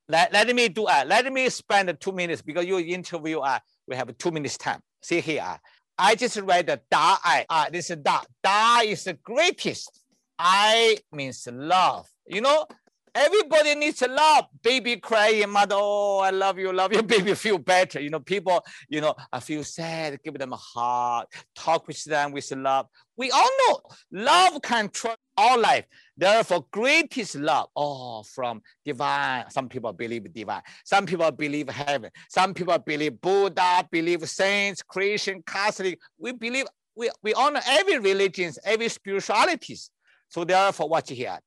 Let, 0.07 0.33
let 0.33 0.53
me 0.53 0.67
do 0.67 0.85
uh, 0.85 1.03
let 1.07 1.31
me 1.31 1.49
spend 1.49 1.95
two 1.99 2.11
minutes 2.11 2.41
because 2.41 2.65
you 2.65 2.79
interview 2.79 3.39
uh, 3.39 3.59
we 3.87 3.95
have 3.95 4.15
two 4.17 4.31
minutes 4.31 4.57
time. 4.57 4.81
See 5.01 5.21
here. 5.21 5.41
Uh, 5.43 5.57
I 6.03 6.15
just 6.15 6.35
read 6.37 6.65
the 6.65 6.81
Da 6.89 7.17
I. 7.23 7.45
Uh, 7.47 7.69
this 7.69 7.91
is 7.91 7.97
Da. 7.97 8.21
Da 8.41 8.79
is 8.81 9.03
the 9.03 9.13
greatest. 9.13 10.01
I 10.39 10.97
means 11.11 11.47
love. 11.51 12.09
You 12.25 12.41
know, 12.41 12.65
Everybody 13.13 13.75
needs 13.75 13.99
to 13.99 14.07
love. 14.07 14.45
Baby 14.63 14.97
crying, 14.97 15.49
mother, 15.49 15.75
oh, 15.77 16.19
I 16.19 16.29
love 16.29 16.57
you, 16.57 16.71
love 16.71 16.93
you. 16.93 17.03
Baby 17.03 17.33
feel 17.33 17.57
better. 17.57 17.99
You 17.99 18.09
know, 18.09 18.21
people, 18.21 18.63
you 18.87 19.01
know, 19.01 19.15
I 19.33 19.41
feel 19.41 19.63
sad. 19.63 20.21
Give 20.23 20.33
them 20.33 20.53
a 20.53 20.57
hug. 20.57 21.25
Talk 21.55 21.87
with 21.87 22.03
them 22.05 22.31
with 22.31 22.49
love. 22.51 22.87
We 23.17 23.29
all 23.31 23.49
know 23.67 23.79
love 24.11 24.61
control 24.61 25.15
our 25.37 25.57
life. 25.57 25.85
Therefore, 26.15 26.65
greatest 26.71 27.35
love, 27.35 27.67
oh, 27.75 28.23
from 28.23 28.61
divine. 28.85 29.49
Some 29.49 29.67
people 29.67 29.91
believe 29.91 30.31
divine. 30.31 30.61
Some 30.85 31.05
people 31.05 31.29
believe 31.31 31.69
heaven. 31.69 32.11
Some 32.29 32.53
people 32.53 32.77
believe 32.77 33.19
Buddha, 33.19 33.87
believe 33.91 34.27
saints, 34.29 34.81
Christian, 34.81 35.43
Catholic. 35.45 35.99
We 36.17 36.31
believe, 36.31 36.65
we, 36.95 37.09
we 37.23 37.33
honor 37.33 37.61
every 37.67 37.99
religions, 37.99 38.57
every 38.63 38.87
spiritualities. 38.87 39.91
So 40.29 40.45
therefore, 40.45 40.87
watch 40.87 41.09
here. 41.09 41.39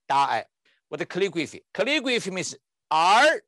What 0.89 0.99
the 0.99 1.07
calligraphy? 1.07 1.63
Calligraphy 1.73 2.31
means 2.31 2.55
art, 2.91 3.43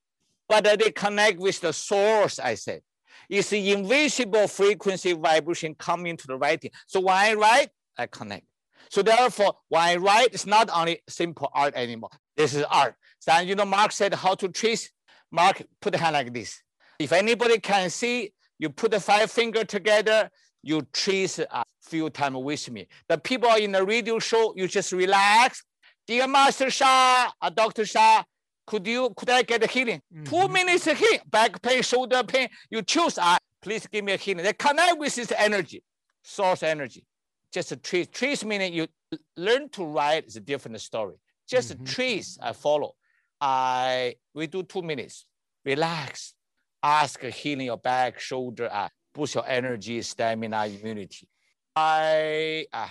but 0.49 0.65
they 0.65 0.91
connect 0.91 1.39
with 1.39 1.61
the 1.61 1.73
source, 1.73 2.39
I 2.39 2.55
said. 2.55 2.83
It's 3.29 3.51
the 3.51 3.73
invisible 3.73 4.47
frequency 4.47 5.13
vibration 5.13 5.75
coming 5.75 6.17
to 6.17 6.27
the 6.27 6.37
writing. 6.37 6.71
So 6.87 7.01
when 7.01 7.17
I 7.17 7.35
write, 7.35 7.71
I 7.99 8.07
connect. 8.07 8.47
So 8.91 9.03
therefore, 9.03 9.55
when 9.69 9.83
I 9.83 9.97
write, 9.97 10.29
it's 10.33 10.47
not 10.47 10.71
only 10.73 11.01
simple 11.09 11.51
art 11.53 11.75
anymore. 11.75 12.11
This 12.37 12.55
is 12.55 12.63
art. 12.65 12.95
So 13.19 13.37
you 13.39 13.55
know, 13.55 13.65
Mark 13.65 13.93
said 13.93 14.15
how 14.15 14.35
to 14.37 14.49
trace. 14.49 14.91
Mark 15.33 15.63
put 15.81 15.93
the 15.93 15.99
hand 15.99 16.15
like 16.15 16.33
this. 16.33 16.63
If 16.99 17.13
anybody 17.13 17.59
can 17.59 17.91
see, 17.91 18.33
you 18.59 18.71
put 18.71 18.93
the 18.93 19.01
five 19.01 19.31
finger 19.31 19.65
together, 19.65 20.31
you 20.63 20.87
trace 20.93 21.39
a 21.39 21.65
few 21.83 22.11
times 22.11 22.37
with 22.39 22.71
me. 22.71 22.87
The 23.09 23.19
people 23.19 23.51
in 23.55 23.73
the 23.73 23.85
radio 23.85 24.19
show, 24.19 24.55
you 24.57 24.69
just 24.69 24.93
relax, 24.93 25.65
Dear 26.07 26.29
Master 26.29 26.71
Sha, 26.71 27.31
uh, 27.41 27.51
Dr. 27.51 27.85
Sha, 27.85 28.23
could 28.67 28.87
you 28.87 29.13
could 29.17 29.31
I 29.31 29.43
get 29.43 29.65
a 29.65 29.67
healing? 29.67 30.01
Mm-hmm. 30.15 30.25
Two 30.25 30.49
minutes 30.49 30.85
healing, 30.85 31.21
back 31.27 31.61
pain, 31.63 31.83
shoulder 31.83 32.23
pain. 32.23 32.49
You 32.71 32.83
choose. 32.83 33.19
Uh, 33.19 33.39
please 33.61 33.87
give 33.87 34.05
me 34.05 34.13
a 34.13 34.17
healing. 34.17 34.45
They 34.45 34.53
connect 34.53 34.99
with 34.99 35.15
this 35.15 35.33
energy, 35.37 35.83
source 36.23 36.63
energy. 36.63 37.05
Just 37.53 37.73
a 37.73 37.77
trace. 37.77 38.07
Trace 38.13 38.45
meaning 38.45 38.73
you 38.73 38.87
learn 39.37 39.69
to 39.71 39.85
write 39.85 40.27
is 40.27 40.37
a 40.37 40.41
different 40.41 40.81
story. 40.81 41.17
Just 41.49 41.73
mm-hmm. 41.73 41.85
a 41.85 41.87
trace 41.87 42.39
I 42.41 42.53
follow. 42.53 42.95
I 43.41 44.15
we 44.35 44.47
do 44.47 44.63
two 44.63 44.83
minutes. 44.83 45.27
Relax. 45.65 46.35
Ask 46.83 47.21
healing 47.23 47.67
your 47.67 47.79
back, 47.79 48.21
shoulder, 48.21 48.69
uh, 48.73 48.89
boost 49.13 49.35
your 49.35 49.47
energy, 49.49 50.01
stamina, 50.03 50.67
immunity. 50.67 51.27
I 51.75 52.67
uh, 52.73 52.89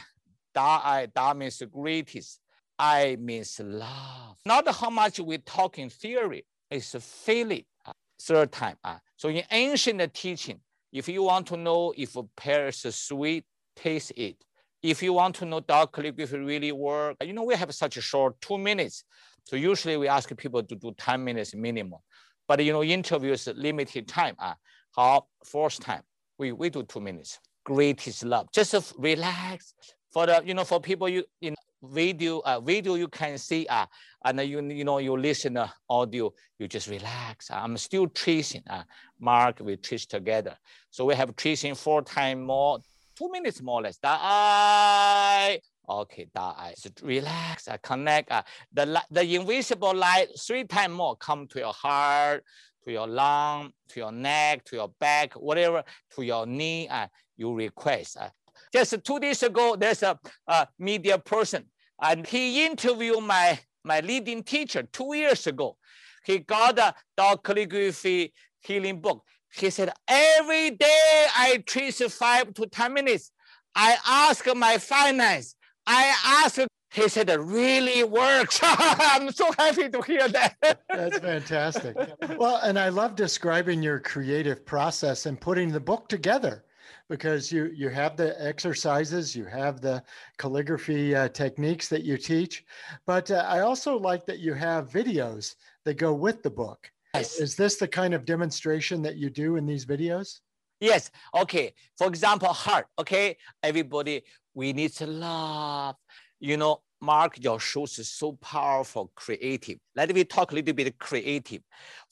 da 0.53 0.81
I 0.84 1.05
da 1.05 1.34
means 1.34 1.57
the 1.60 1.67
greatest. 1.67 2.39
I 2.77 3.17
means 3.20 3.60
love. 3.63 4.38
Not 4.46 4.67
how 4.75 4.89
much 4.89 5.20
we 5.20 5.38
talk 5.39 5.79
in 5.79 5.89
theory, 5.89 6.46
it's 6.70 6.96
feeling. 7.00 7.63
Uh, 7.86 7.94
third 8.22 8.51
time. 8.51 8.75
Uh. 8.84 8.98
So 9.17 9.29
in 9.29 9.44
ancient 9.51 10.13
teaching, 10.13 10.60
if 10.91 11.08
you 11.08 11.24
want 11.24 11.48
to 11.48 11.58
know 11.58 11.94
if 11.98 12.15
a 12.15 12.24
pear 12.38 12.67
is 12.67 12.84
sweet, 12.96 13.46
taste 13.75 14.13
it. 14.15 14.38
If 14.82 15.01
you 15.01 15.13
want 15.13 15.36
to 15.38 15.46
know 15.46 15.62
Tao 15.62 15.88
calligraphy 15.88 16.38
really 16.38 16.72
work, 16.72 17.17
you 17.24 17.34
know, 17.34 17.44
we 17.44 17.55
have 17.55 17.74
such 17.74 17.98
a 17.98 18.01
short 18.01 18.39
two 18.39 18.58
minutes. 18.58 19.03
So 19.44 19.55
usually 19.55 19.98
we 19.98 20.08
ask 20.08 20.36
people 20.38 20.62
to 20.63 20.75
do 20.75 20.94
10 20.98 21.24
minutes 21.24 21.55
minimum. 21.55 22.00
But 22.48 22.63
you 22.63 22.72
know, 22.72 22.84
interviews 22.84 23.48
limited 23.55 24.08
time. 24.08 24.36
Uh, 24.38 24.53
how 24.96 25.25
first 25.44 25.82
time, 25.82 26.01
we, 26.38 26.51
we 26.51 26.70
do 26.70 26.84
two 26.84 27.01
minutes. 27.01 27.39
Greatest 27.63 28.24
love. 28.24 28.48
Just 28.51 28.94
relax. 28.98 29.74
For 30.12 30.27
the, 30.27 30.41
you 30.46 30.53
know, 30.53 30.63
for 30.63 30.79
people 30.79 31.10
you 31.10 31.25
in 31.41 31.55
video, 31.89 32.39
uh, 32.39 32.60
video 32.60 32.96
you 32.96 33.08
can 33.08 33.38
see, 33.38 33.65
uh, 33.68 33.86
and 34.24 34.39
you, 34.42 34.62
you 34.62 34.84
know, 34.84 34.98
you 34.98 35.18
listen 35.18 35.58
uh, 35.58 35.68
audio, 35.89 36.34
you 36.60 36.68
just 36.68 36.88
relax. 36.88 37.50
I'm 37.51 37.77
still 37.77 38.08
tracing, 38.08 38.63
uh, 38.70 38.84
Mark, 39.20 39.60
we 39.62 39.77
trace 39.77 40.06
together. 40.06 40.56
So 40.89 41.06
we 41.06 41.15
have 41.15 41.36
tracing 41.36 41.75
four 41.75 42.01
times 42.01 42.46
more, 42.46 42.80
two 43.18 43.30
minutes 43.32 43.62
more 43.62 43.80
or 43.80 43.84
less. 43.84 43.98
That 43.98 45.60
Okay, 45.88 46.27
that 46.34 46.42
I 46.42 46.74
just 46.82 47.01
relax, 47.01 47.68
I 47.68 47.77
connect. 47.77 48.32
Uh, 48.32 48.42
the, 48.74 49.01
the 49.12 49.36
invisible 49.36 49.94
light 49.94 50.30
three 50.39 50.63
times 50.63 50.96
more 50.96 51.15
come 51.15 51.48
to 51.50 51.60
your 51.60 51.74
heart, 51.74 52.44
to 52.86 52.92
your 52.92 53.08
lung, 53.08 53.72
to 53.89 54.00
your 54.00 54.12
neck, 54.12 54.63
to 54.65 54.77
your 54.77 54.89
back, 55.00 55.34
whatever, 55.34 55.84
to 56.15 56.24
your 56.24 56.48
knee, 56.48 56.88
and 56.88 57.10
you 57.38 57.54
request. 57.54 58.18
Uh, 58.20 58.30
just 58.74 58.96
two 59.04 59.20
days 59.20 59.44
ago, 59.44 59.75
there's 59.77 60.01
a, 60.04 60.18
a 60.48 60.68
media 60.80 61.18
person, 61.20 61.65
and 62.02 62.25
he 62.25 62.66
interviewed 62.66 63.24
my, 63.24 63.60
my 63.84 64.00
leading 64.02 64.44
teacher 64.44 64.84
two 64.84 65.16
years 65.16 65.48
ago. 65.48 65.78
He 66.25 66.40
got 66.40 66.80
a 66.80 66.94
Tao 67.16 67.36
calligraphy 67.36 68.34
healing 68.62 69.00
book. 69.00 69.24
He 69.54 69.70
said, 69.70 69.94
every 70.08 70.72
day 70.72 71.28
I 71.38 71.64
trace 71.66 72.02
five 72.14 72.54
to 72.56 72.66
10 72.66 72.94
minutes. 72.94 73.32
I 73.75 73.96
ask 74.06 74.46
my 74.56 74.78
finance. 74.78 75.56
I 75.88 76.14
ask, 76.44 76.60
he 76.92 77.08
said, 77.08 77.30
it 77.30 77.40
really 77.40 78.04
works. 78.04 78.60
I'm 78.64 79.32
so 79.32 79.52
happy 79.58 79.90
to 79.90 80.02
hear 80.02 80.28
that. 80.28 80.56
That's 80.90 81.20
fantastic. 81.20 81.96
Well, 82.38 82.60
and 82.64 82.78
I 82.78 82.90
love 82.90 83.16
describing 83.16 83.82
your 83.82 84.00
creative 84.00 84.66
process 84.66 85.25
and 85.25 85.40
putting 85.40 85.72
the 85.72 85.80
book 85.80 86.10
together 86.10 86.64
because 87.10 87.52
you 87.52 87.72
you 87.76 87.90
have 87.90 88.18
the 88.18 88.36
exercises, 88.44 89.36
you 89.36 89.46
have 89.46 89.82
the 89.82 90.04
calligraphy 90.38 91.16
uh, 91.16 91.28
techniques 91.30 91.88
that 91.90 92.04
you 92.04 92.18
teach, 92.18 92.66
but 93.06 93.30
uh, 93.32 93.46
I 93.48 93.62
also 93.62 93.98
like 93.98 94.26
that 94.26 94.40
you 94.40 94.54
have 94.54 94.90
videos 94.90 95.56
that 95.86 95.96
go 95.96 96.14
with 96.14 96.44
the 96.44 96.50
book. 96.50 96.90
Yes. 97.14 97.40
Is 97.40 97.56
this 97.56 97.78
the 97.78 97.88
kind 97.88 98.14
of 98.14 98.26
demonstration 98.26 99.02
that 99.04 99.16
you 99.16 99.30
do 99.30 99.56
in 99.56 99.66
these 99.66 99.86
videos? 99.86 100.40
Yes. 100.80 101.12
Okay. 101.34 101.74
For 101.98 102.08
example, 102.08 102.50
heart. 102.50 102.88
Okay. 103.00 103.38
Everybody, 103.64 104.24
we 104.54 104.74
need 104.74 104.92
to 104.96 105.08
love. 105.08 105.96
You 106.40 106.58
know, 106.58 106.82
Mark, 107.02 107.42
your 107.42 107.60
shows 107.60 107.98
is 108.00 108.10
so 108.12 108.34
powerful, 108.34 109.12
creative. 109.16 109.78
Let 109.96 110.14
me 110.14 110.26
talk 110.26 110.52
a 110.52 110.56
little 110.56 110.74
bit 110.74 110.98
creative. 111.00 111.62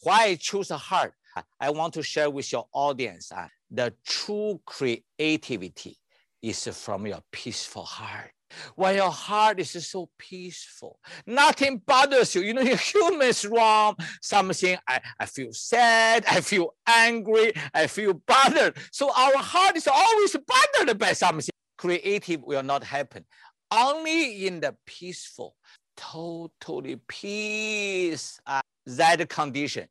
Why 0.01 0.25
I 0.25 0.35
choose 0.35 0.71
a 0.71 0.77
heart? 0.77 1.13
I 1.59 1.71
want 1.71 1.95
to 1.95 2.03
share 2.03 2.29
with 2.29 2.51
your 2.51 2.67
audience 2.73 3.31
uh, 3.31 3.47
the 3.73 3.93
true 4.05 4.61
creativity 4.65 5.97
is 6.41 6.67
from 6.67 7.07
your 7.07 7.21
peaceful 7.31 7.83
heart. 7.83 8.31
When 8.75 8.95
your 8.95 9.09
heart 9.09 9.59
is 9.59 9.71
so 9.89 10.09
peaceful, 10.19 10.99
nothing 11.25 11.79
bothers 11.79 12.35
you. 12.35 12.41
You 12.43 12.53
know, 12.53 12.63
humans 12.63 13.45
wrong. 13.45 13.95
Something 14.21 14.77
I, 14.87 15.01
I 15.19 15.25
feel 15.25 15.51
sad, 15.53 16.23
I 16.29 16.41
feel 16.41 16.75
angry, 16.85 17.53
I 17.73 17.87
feel 17.87 18.13
bothered. 18.13 18.77
So 18.91 19.07
our 19.09 19.37
heart 19.37 19.75
is 19.75 19.87
always 19.87 20.35
bothered 20.35 20.99
by 20.99 21.13
something. 21.13 21.49
Creative 21.79 22.43
will 22.43 22.61
not 22.61 22.83
happen. 22.83 23.25
Only 23.71 24.45
in 24.45 24.59
the 24.59 24.75
peaceful, 24.85 25.55
totally 25.97 26.97
peace, 27.07 28.39
uh, 28.45 28.61
that 28.85 29.27
condition, 29.29 29.87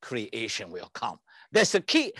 creation 0.00 0.70
will 0.70 0.88
come. 0.94 1.18
That's 1.50 1.72
the 1.72 1.80
key. 1.80 2.12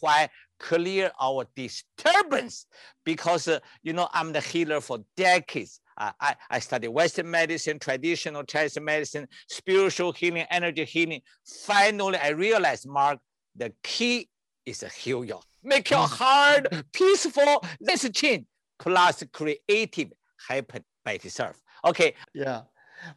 Why 0.00 0.28
clear 0.58 1.10
our 1.20 1.46
disturbance 1.56 2.66
because 3.04 3.48
uh, 3.48 3.58
you 3.82 3.92
know 3.92 4.08
i'm 4.12 4.32
the 4.32 4.40
healer 4.40 4.80
for 4.80 4.98
decades. 5.16 5.80
Uh, 5.96 6.12
I, 6.20 6.36
I 6.50 6.58
studied 6.60 6.88
western 6.88 7.30
medicine 7.30 7.78
traditional 7.78 8.44
chinese 8.44 8.78
medicine 8.80 9.26
spiritual 9.48 10.12
healing 10.12 10.46
energy 10.50 10.84
healing. 10.84 11.22
Finally 11.66 12.18
i 12.18 12.28
realized 12.28 12.86
mark 12.88 13.18
the 13.56 13.72
key 13.82 14.28
is 14.64 14.78
to 14.78 14.88
heal 14.88 15.24
your 15.24 15.40
make 15.62 15.90
your 15.90 16.06
heart 16.06 16.66
peaceful. 16.92 17.64
This 17.80 18.08
change. 18.10 18.46
Plus 18.78 19.24
creative 19.32 20.12
happen 20.48 20.84
by 21.04 21.12
itself. 21.12 21.60
Okay. 21.84 22.14
Yeah. 22.32 22.62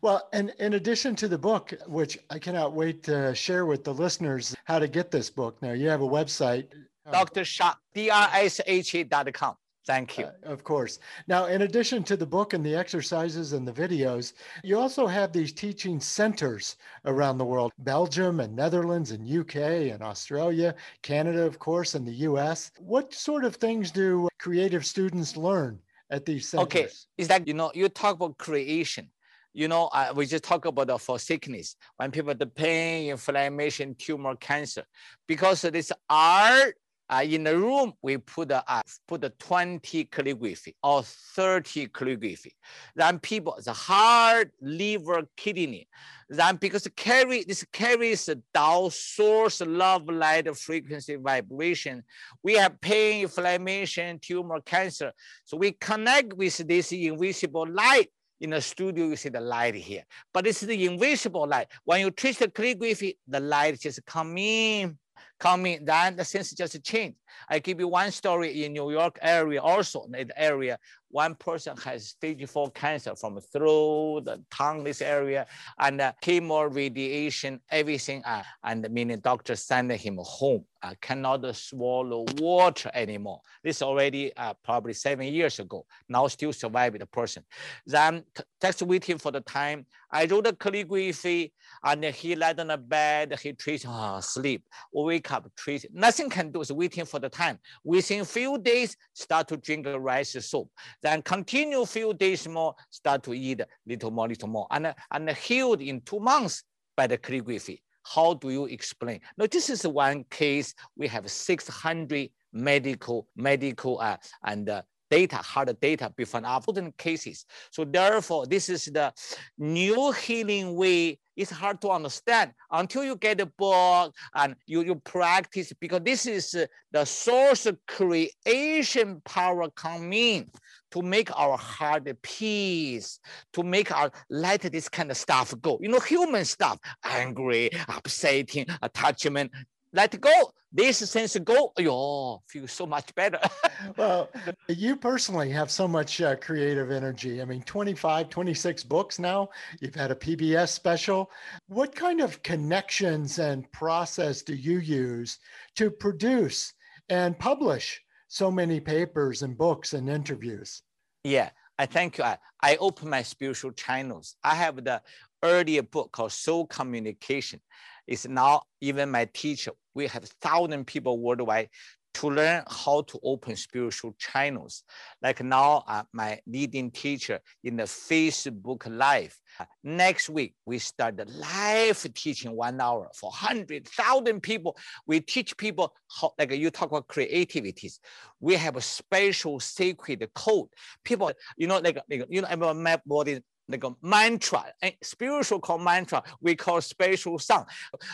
Well, 0.02 0.28
and 0.34 0.54
in 0.60 0.74
addition 0.74 1.16
to 1.18 1.28
the 1.28 1.38
book, 1.38 1.74
which 1.88 2.18
I 2.30 2.40
cannot 2.40 2.74
wait 2.74 3.04
to 3.04 3.34
share 3.36 3.66
with 3.66 3.84
the 3.84 3.94
listeners 3.94 4.56
how 4.66 4.80
to 4.80 4.88
get 4.88 5.12
this 5.12 5.30
book. 5.30 5.62
Now, 5.62 5.74
you 5.74 5.88
have 5.90 6.02
a 6.02 6.08
website. 6.08 6.68
Dr 7.12 7.46
sha 7.46 7.76
drsha.com 7.96 9.56
thank 9.86 10.18
you 10.18 10.26
Uh, 10.26 10.32
of 10.44 10.64
course. 10.64 11.00
Now, 11.28 11.46
in 11.46 11.64
addition 11.64 12.04
to 12.04 12.16
the 12.16 12.26
book 12.26 12.54
and 12.54 12.66
the 12.66 12.76
exercises 12.76 13.54
and 13.54 13.68
the 13.68 13.74
videos, 13.74 14.34
you 14.64 14.80
also 14.80 15.08
have 15.08 15.32
these 15.32 15.52
teaching 15.52 16.00
centers 16.00 16.78
around 17.06 17.38
the 17.38 17.46
world 17.46 17.72
Belgium 17.80 18.40
and 18.40 18.56
Netherlands 18.56 19.12
and 19.12 19.22
UK 19.28 19.56
and 19.94 20.02
Australia, 20.02 20.76
Canada, 21.02 21.42
of 21.44 21.60
course, 21.60 21.96
and 21.96 22.08
the 22.08 22.18
US. 22.30 22.72
What 22.78 23.14
sort 23.14 23.44
of 23.44 23.56
things 23.56 23.92
do 23.92 24.30
creative 24.40 24.86
students 24.86 25.36
learn 25.36 25.80
at 26.10 26.26
these 26.26 26.48
centers? 26.50 26.64
Okay, 26.66 26.88
is 27.18 27.28
that 27.28 27.48
you 27.48 27.54
know 27.54 27.72
you 27.74 27.90
talk 27.90 28.16
about 28.16 28.38
creation. 28.38 29.10
You 29.54 29.68
know, 29.68 29.88
uh, 29.88 30.14
we 30.16 30.26
just 30.28 30.46
talk 30.46 30.64
about 30.66 30.88
the 30.88 30.98
for 30.98 31.20
sickness 31.20 31.76
when 31.98 32.10
people 32.12 32.34
the 32.34 32.48
pain, 32.48 33.12
inflammation, 33.12 33.96
tumor, 33.96 34.36
cancer, 34.38 34.86
because 35.28 35.62
this 35.64 35.92
art. 36.10 36.76
Uh, 37.12 37.24
in 37.24 37.44
the 37.44 37.58
room, 37.58 37.92
we 38.02 38.18
put 38.18 38.52
uh, 38.54 38.62
put 39.06 39.20
the 39.20 39.30
20 39.32 40.06
calligraphy 40.06 40.74
or 40.82 41.04
30 41.04 41.88
calligraphy. 41.88 42.56
Then 42.96 43.20
people, 43.20 43.58
the 43.62 43.74
heart, 43.74 44.52
liver, 44.62 45.24
kidney. 45.36 45.90
Then 46.30 46.56
because 46.56 46.88
carry 46.96 47.44
this 47.44 47.66
carries 47.74 48.30
Tao 48.54 48.88
source, 48.88 49.60
love, 49.60 50.08
light, 50.08 50.56
frequency, 50.56 51.18
vibration. 51.18 52.02
We 52.44 52.54
have 52.54 52.80
pain, 52.80 53.24
inflammation, 53.24 54.20
tumor, 54.20 54.62
cancer. 54.62 55.12
So 55.44 55.58
we 55.58 55.74
connect 55.74 56.34
with 56.34 56.66
this 56.66 56.94
invisible 56.94 57.68
light. 57.70 58.08
In 58.40 58.50
the 58.52 58.62
studio, 58.62 59.06
you 59.06 59.16
see 59.18 59.30
the 59.30 59.40
light 59.40 59.76
here, 59.76 60.04
but 60.34 60.46
this 60.46 60.64
is 60.64 60.68
the 60.68 60.86
invisible 60.88 61.46
light. 61.46 61.68
When 61.84 62.00
you 62.00 62.10
trace 62.10 62.40
the 62.40 62.50
calligraphy, 62.50 63.20
the 63.28 63.40
light 63.40 63.80
just 63.80 64.04
come 64.08 64.36
in, 64.36 64.98
come 65.40 65.66
in, 65.66 65.86
then 65.86 66.16
the 66.16 66.26
sense 66.26 66.54
just 66.54 66.84
change. 66.84 67.16
I 67.50 67.60
give 67.60 67.80
you 67.80 67.88
one 67.88 68.12
story 68.12 68.64
in 68.64 68.74
New 68.74 68.92
York 68.92 69.18
area, 69.22 69.62
also 69.62 70.04
in 70.04 70.28
the 70.28 70.42
area, 70.42 70.78
one 71.12 71.36
person 71.36 71.76
has 71.78 72.08
stage 72.08 72.48
four 72.48 72.72
cancer 72.72 73.16
from 73.16 73.40
throat, 73.40 74.26
the 74.26 74.42
tongue, 74.50 74.84
this 74.84 75.02
area, 75.02 75.46
and 75.78 76.00
uh, 76.02 76.14
chemo, 76.24 76.74
radiation, 76.74 77.60
everything, 77.70 78.24
uh, 78.26 78.44
and 78.64 78.90
meaning 78.90 79.20
doctor 79.20 79.56
send 79.56 79.92
him 79.92 80.18
home, 80.22 80.64
uh, 80.82 80.94
cannot 81.02 81.56
swallow 81.56 82.26
water 82.38 82.90
anymore. 82.94 83.42
This 83.64 83.82
already 83.82 84.36
uh, 84.38 84.54
probably 84.64 84.94
seven 84.94 85.28
years 85.28 85.60
ago. 85.60 85.86
Now 86.08 86.28
still 86.28 86.54
survive 86.54 86.98
the 86.98 87.06
person. 87.06 87.44
Then 87.86 88.24
text 88.60 88.82
him 88.82 89.18
for 89.18 89.32
the 89.32 89.42
time. 89.42 89.86
I 90.12 90.26
wrote 90.26 90.46
the 90.46 90.54
calligraphy, 90.54 91.54
and 91.84 92.04
he 92.04 92.36
lied 92.36 92.60
on 92.60 92.68
the 92.68 92.78
bed. 92.78 93.38
He 93.42 93.54
treats 93.54 93.86
uh, 93.86 94.22
sleep. 94.22 94.64
Wake 94.94 95.32
up, 95.32 95.50
treat. 95.56 95.86
Nothing 95.94 96.30
can 96.30 96.52
do. 96.52 96.62
Is 96.62 96.72
waiting 96.72 97.06
for 97.06 97.20
the 97.20 97.30
time. 97.30 97.60
Within 97.84 98.26
few 98.26 98.58
days, 98.58 98.96
start 99.14 99.48
to 99.50 99.58
drink 99.58 99.88
rice 99.88 100.32
soup. 100.46 100.68
Then 101.02 101.22
continue 101.22 101.86
few 101.86 102.14
days 102.14 102.48
more, 102.48 102.76
start 102.90 103.24
to 103.24 103.34
eat 103.34 103.62
little 103.86 104.12
more, 104.12 104.28
little 104.28 104.50
more, 104.50 104.68
and 104.72 104.94
and 105.12 105.30
healed 105.32 105.82
in 105.82 106.02
two 106.02 106.20
months 106.20 106.64
by 106.96 107.08
the 107.08 107.18
calligraphy. 107.18 107.82
How 108.04 108.34
do 108.34 108.50
you 108.50 108.66
explain? 108.66 109.22
Now, 109.38 109.46
this 109.50 109.70
is 109.70 109.86
one 109.86 110.26
case. 110.30 110.74
We 110.96 111.08
have 111.08 111.30
600 111.30 112.30
medical, 112.52 113.28
medical 113.36 114.00
uh, 114.00 114.18
and 114.44 114.70
uh, 114.70 114.82
data, 115.12 115.36
hard 115.36 115.80
data 115.80 116.12
before 116.16 116.42
thousand 116.42 116.98
cases. 116.98 117.46
So 117.70 117.84
therefore, 117.84 118.48
this 118.48 118.70
is 118.70 118.86
the 118.86 119.14
new 119.58 120.12
healing 120.14 120.76
way. 120.76 121.20
It's 121.36 121.52
hard 121.52 121.82
to 121.82 121.90
understand 121.90 122.52
until 122.72 123.04
you 123.04 123.16
get 123.16 123.42
a 123.42 123.46
book 123.46 124.14
and 124.34 124.56
you, 124.66 124.82
you 124.84 124.96
practice 124.96 125.74
because 125.80 126.02
this 126.04 126.26
is 126.26 126.56
uh, 126.56 126.66
the 126.92 127.06
source 127.06 127.66
of 127.66 127.78
creation 127.88 129.22
power 129.26 129.70
coming 129.70 130.50
to 130.92 131.02
make 131.02 131.30
our 131.40 131.58
heart 131.58 132.10
peace, 132.22 133.20
to 133.54 133.64
make 133.64 133.92
our 133.92 134.12
let 134.30 134.62
this 134.62 134.90
kind 134.90 135.10
of 135.10 135.18
stuff 135.18 135.54
go. 135.62 135.80
You 135.82 135.90
know, 135.90 136.00
human 136.00 136.46
stuff, 136.46 136.80
angry, 137.04 137.70
upsetting, 137.88 138.66
attachment, 138.82 139.52
let 139.94 140.20
go. 140.20 140.52
This 140.74 140.98
sense 141.10 141.38
go, 141.40 141.74
yo, 141.78 142.42
feel 142.48 142.68
so 142.68 142.86
much 142.86 143.14
better. 143.14 143.40
well, 143.98 144.30
you 144.70 144.96
personally 144.96 145.50
have 145.50 145.70
so 145.70 145.86
much 145.86 146.22
uh, 146.22 146.38
creative 146.38 146.92
energy. 146.92 147.42
I 147.42 147.46
mean, 147.46 147.62
25, 147.64 148.30
26 148.30 148.84
books 148.86 149.20
now. 149.20 149.50
You've 149.82 149.96
had 149.96 150.12
a 150.12 150.16
PBS 150.16 150.70
special. 150.70 151.30
What 151.68 151.94
kind 151.94 152.22
of 152.22 152.42
connections 152.42 153.40
and 153.40 153.70
process 153.74 154.44
do 154.44 154.56
you 154.56 154.80
use 154.80 155.40
to 155.76 155.92
produce 155.92 156.74
and 157.10 157.38
publish 157.38 158.02
so 158.30 158.50
many 158.50 158.80
papers 158.80 159.42
and 159.42 159.58
books 159.58 159.92
and 159.92 160.10
interviews? 160.10 160.84
yeah, 161.24 161.50
I 161.78 161.86
thank 161.86 162.18
you. 162.18 162.24
I, 162.24 162.38
I 162.62 162.78
open 162.78 163.10
my 163.10 163.24
spiritual 163.24 163.72
channels. 163.72 164.36
I 164.44 164.56
have 164.56 164.84
the 164.84 165.02
earlier 165.44 165.84
book 165.84 166.12
called 166.12 166.32
Soul 166.32 166.66
Communication. 166.68 167.60
It's 168.08 168.28
now 168.28 168.64
even 168.82 169.12
my 169.12 169.26
teacher. 169.34 169.72
We 169.94 170.08
have 170.08 170.24
thousand 170.42 170.86
people 170.88 171.20
worldwide 171.20 171.70
to 172.14 172.30
learn 172.30 172.64
how 172.68 173.02
to 173.04 173.20
open 173.24 173.56
spiritual 173.56 174.14
channels. 174.18 174.84
Like 175.22 175.44
now, 175.44 175.84
uh, 175.88 176.04
my 176.12 176.40
leading 176.46 176.92
teacher 176.92 177.40
in 177.64 177.78
the 177.78 177.84
Facebook 177.84 178.86
Live. 178.90 179.38
Next 179.84 180.30
week, 180.30 180.56
we 180.66 180.80
start 180.80 181.18
the 181.18 181.26
live 181.26 182.06
teaching 182.14 182.52
one 182.56 182.82
hour 182.82 183.10
for 183.16 183.30
100,000 183.30 184.42
people. 184.42 184.78
We 185.08 185.22
teach 185.22 185.56
people 185.56 185.94
how, 186.20 186.34
like 186.38 186.52
you 186.52 186.70
talk 186.70 186.90
about 186.90 187.08
creativities. 187.08 188.00
We 188.40 188.56
have 188.56 188.76
a 188.76 188.82
special 188.82 189.60
sacred 189.60 190.28
code. 190.34 190.68
People, 191.04 191.32
you 191.58 191.68
know, 191.68 191.80
like, 191.80 192.00
like 192.10 192.26
you 192.30 192.42
know, 192.42 192.74
map 192.74 193.02
body 193.06 193.42
like 193.68 193.84
a 193.84 193.92
mantra, 194.02 194.66
and 194.82 194.94
spiritual 195.02 195.60
called 195.60 195.82
mantra, 195.82 196.24
we 196.42 196.56
call 196.56 196.82
spatial 196.82 197.40
sound, 197.40 197.66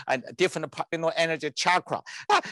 and 0.07 0.23
different 0.36 0.73
you 0.91 0.99
know 0.99 1.12
energy 1.15 1.51
chakra. 1.51 2.01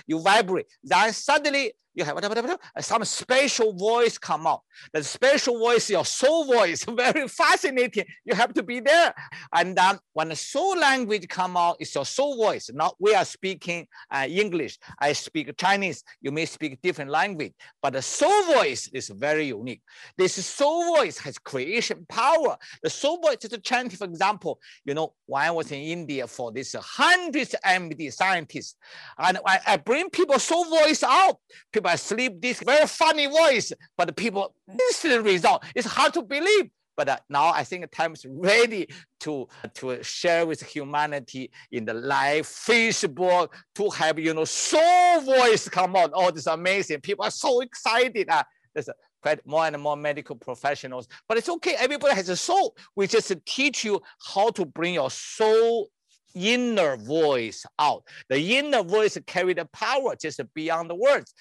You 0.08 0.22
vibrate, 0.22 0.68
then 0.84 1.14
suddenly 1.14 1.74
you 1.96 2.04
have 2.04 2.16
whatever 2.16 2.58
some 2.80 3.04
special 3.06 3.74
voice 3.74 4.18
come 4.18 4.46
out. 4.46 4.62
The 4.94 5.04
special 5.04 5.58
voice, 5.58 5.90
your 5.90 6.06
soul 6.06 6.46
voice, 6.46 6.84
very 6.90 7.28
fascinating. 7.28 8.06
You 8.26 8.36
have 8.36 8.54
to 8.54 8.64
be 8.64 8.82
there. 8.82 9.14
And 9.54 9.76
then 9.76 9.98
when 10.14 10.30
the 10.30 10.36
soul 10.36 10.78
language 10.78 11.28
come 11.30 11.56
out, 11.56 11.78
it's 11.80 11.96
your 11.96 12.06
soul 12.06 12.36
voice. 12.36 12.70
Now 12.74 12.94
we 13.00 13.16
are 13.16 13.26
speaking 13.26 13.88
uh, 14.12 14.28
English. 14.30 14.78
I 15.00 15.14
speak 15.14 15.56
Chinese. 15.58 16.04
You 16.22 16.32
may 16.32 16.46
speak 16.46 16.82
different 16.82 17.12
language, 17.12 17.54
but 17.82 17.94
the 17.94 18.02
soul 18.02 18.44
voice 18.54 18.90
is 18.94 19.10
very 19.10 19.46
unique. 19.46 19.82
This 20.18 20.34
soul 20.46 20.98
voice 20.98 21.18
has 21.20 21.38
creation 21.38 22.06
power. 22.10 22.58
The 22.84 22.90
soul 22.90 23.22
voice 23.22 23.38
is 23.44 23.54
a 23.54 23.58
chant, 23.58 23.94
for 23.94 24.06
example, 24.06 24.60
you 24.84 24.94
know, 24.94 25.14
when 25.28 25.44
I 25.44 25.52
was 25.52 25.72
in 25.72 25.80
India 25.80 26.28
for 26.28 26.52
this 26.52 26.76
hundreds 26.78 27.56
MD 27.66 28.12
scientists, 28.12 28.76
and 29.18 29.38
I, 29.46 29.60
I 29.66 29.78
bring 29.78 30.10
people 30.10 30.38
soul 30.40 30.66
voice 30.66 31.04
out. 31.04 31.38
People 31.72 31.85
by 31.86 31.96
sleep 31.96 32.42
this 32.42 32.62
very 32.62 32.88
funny 32.88 33.28
voice, 33.28 33.72
but 33.96 34.08
the 34.08 34.14
people 34.14 34.56
instant 34.68 35.24
result. 35.24 35.64
It's 35.76 35.86
hard 35.86 36.16
to 36.16 36.24
believe. 36.24 36.72
But 36.98 37.10
uh, 37.10 37.18
now 37.30 37.50
I 37.50 37.64
think 37.64 37.84
the 37.84 37.96
time 37.96 38.14
is 38.14 38.26
ready 38.28 38.88
to, 39.20 39.48
to 39.76 40.02
share 40.02 40.48
with 40.48 40.64
humanity 40.64 41.52
in 41.72 41.86
the 41.86 41.94
live 41.94 42.48
Facebook 42.48 43.50
to 43.76 43.90
have, 43.92 44.18
you 44.18 44.34
know, 44.34 44.46
soul 44.46 45.22
voice 45.22 45.70
come 45.70 45.96
on. 45.96 46.10
Oh, 46.14 46.32
this 46.32 46.42
is 46.42 46.48
amazing. 46.48 47.02
People 47.02 47.26
are 47.26 47.32
so 47.32 47.62
excited. 47.62 48.30
Uh, 48.30 48.44
there's 48.74 48.90
quite 49.22 49.46
more 49.46 49.68
and 49.68 49.80
more 49.80 49.96
medical 49.96 50.36
professionals, 50.36 51.08
but 51.28 51.38
it's 51.38 51.50
okay. 51.50 51.76
Everybody 51.78 52.16
has 52.16 52.30
a 52.30 52.36
soul. 52.36 52.76
We 52.96 53.06
just 53.06 53.32
teach 53.46 53.84
you 53.84 54.02
how 54.34 54.50
to 54.52 54.66
bring 54.66 54.96
your 54.96 55.12
soul 55.12 55.90
inner 56.36 56.98
voice 56.98 57.66
out. 57.80 58.04
The 58.30 58.58
inner 58.58 58.84
voice 58.84 59.18
carry 59.26 59.54
the 59.54 59.66
power 59.66 60.16
just 60.22 60.42
beyond 60.54 60.90
the 60.90 60.96
words. 60.96 61.34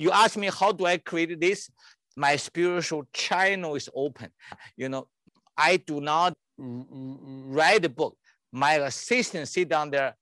You 0.00 0.10
ask 0.10 0.38
me, 0.38 0.48
how 0.48 0.72
do 0.72 0.86
I 0.86 0.96
create 0.96 1.38
this? 1.38 1.70
My 2.16 2.36
spiritual 2.36 3.04
channel 3.12 3.74
is 3.74 3.90
open. 3.94 4.30
You 4.74 4.88
know, 4.88 5.08
I 5.58 5.76
do 5.76 6.00
not 6.00 6.32
write 6.56 7.84
a 7.84 7.90
book. 7.90 8.16
My 8.50 8.74
assistant 8.76 9.46
sit 9.46 9.68
down 9.68 9.90
there, 9.90 10.16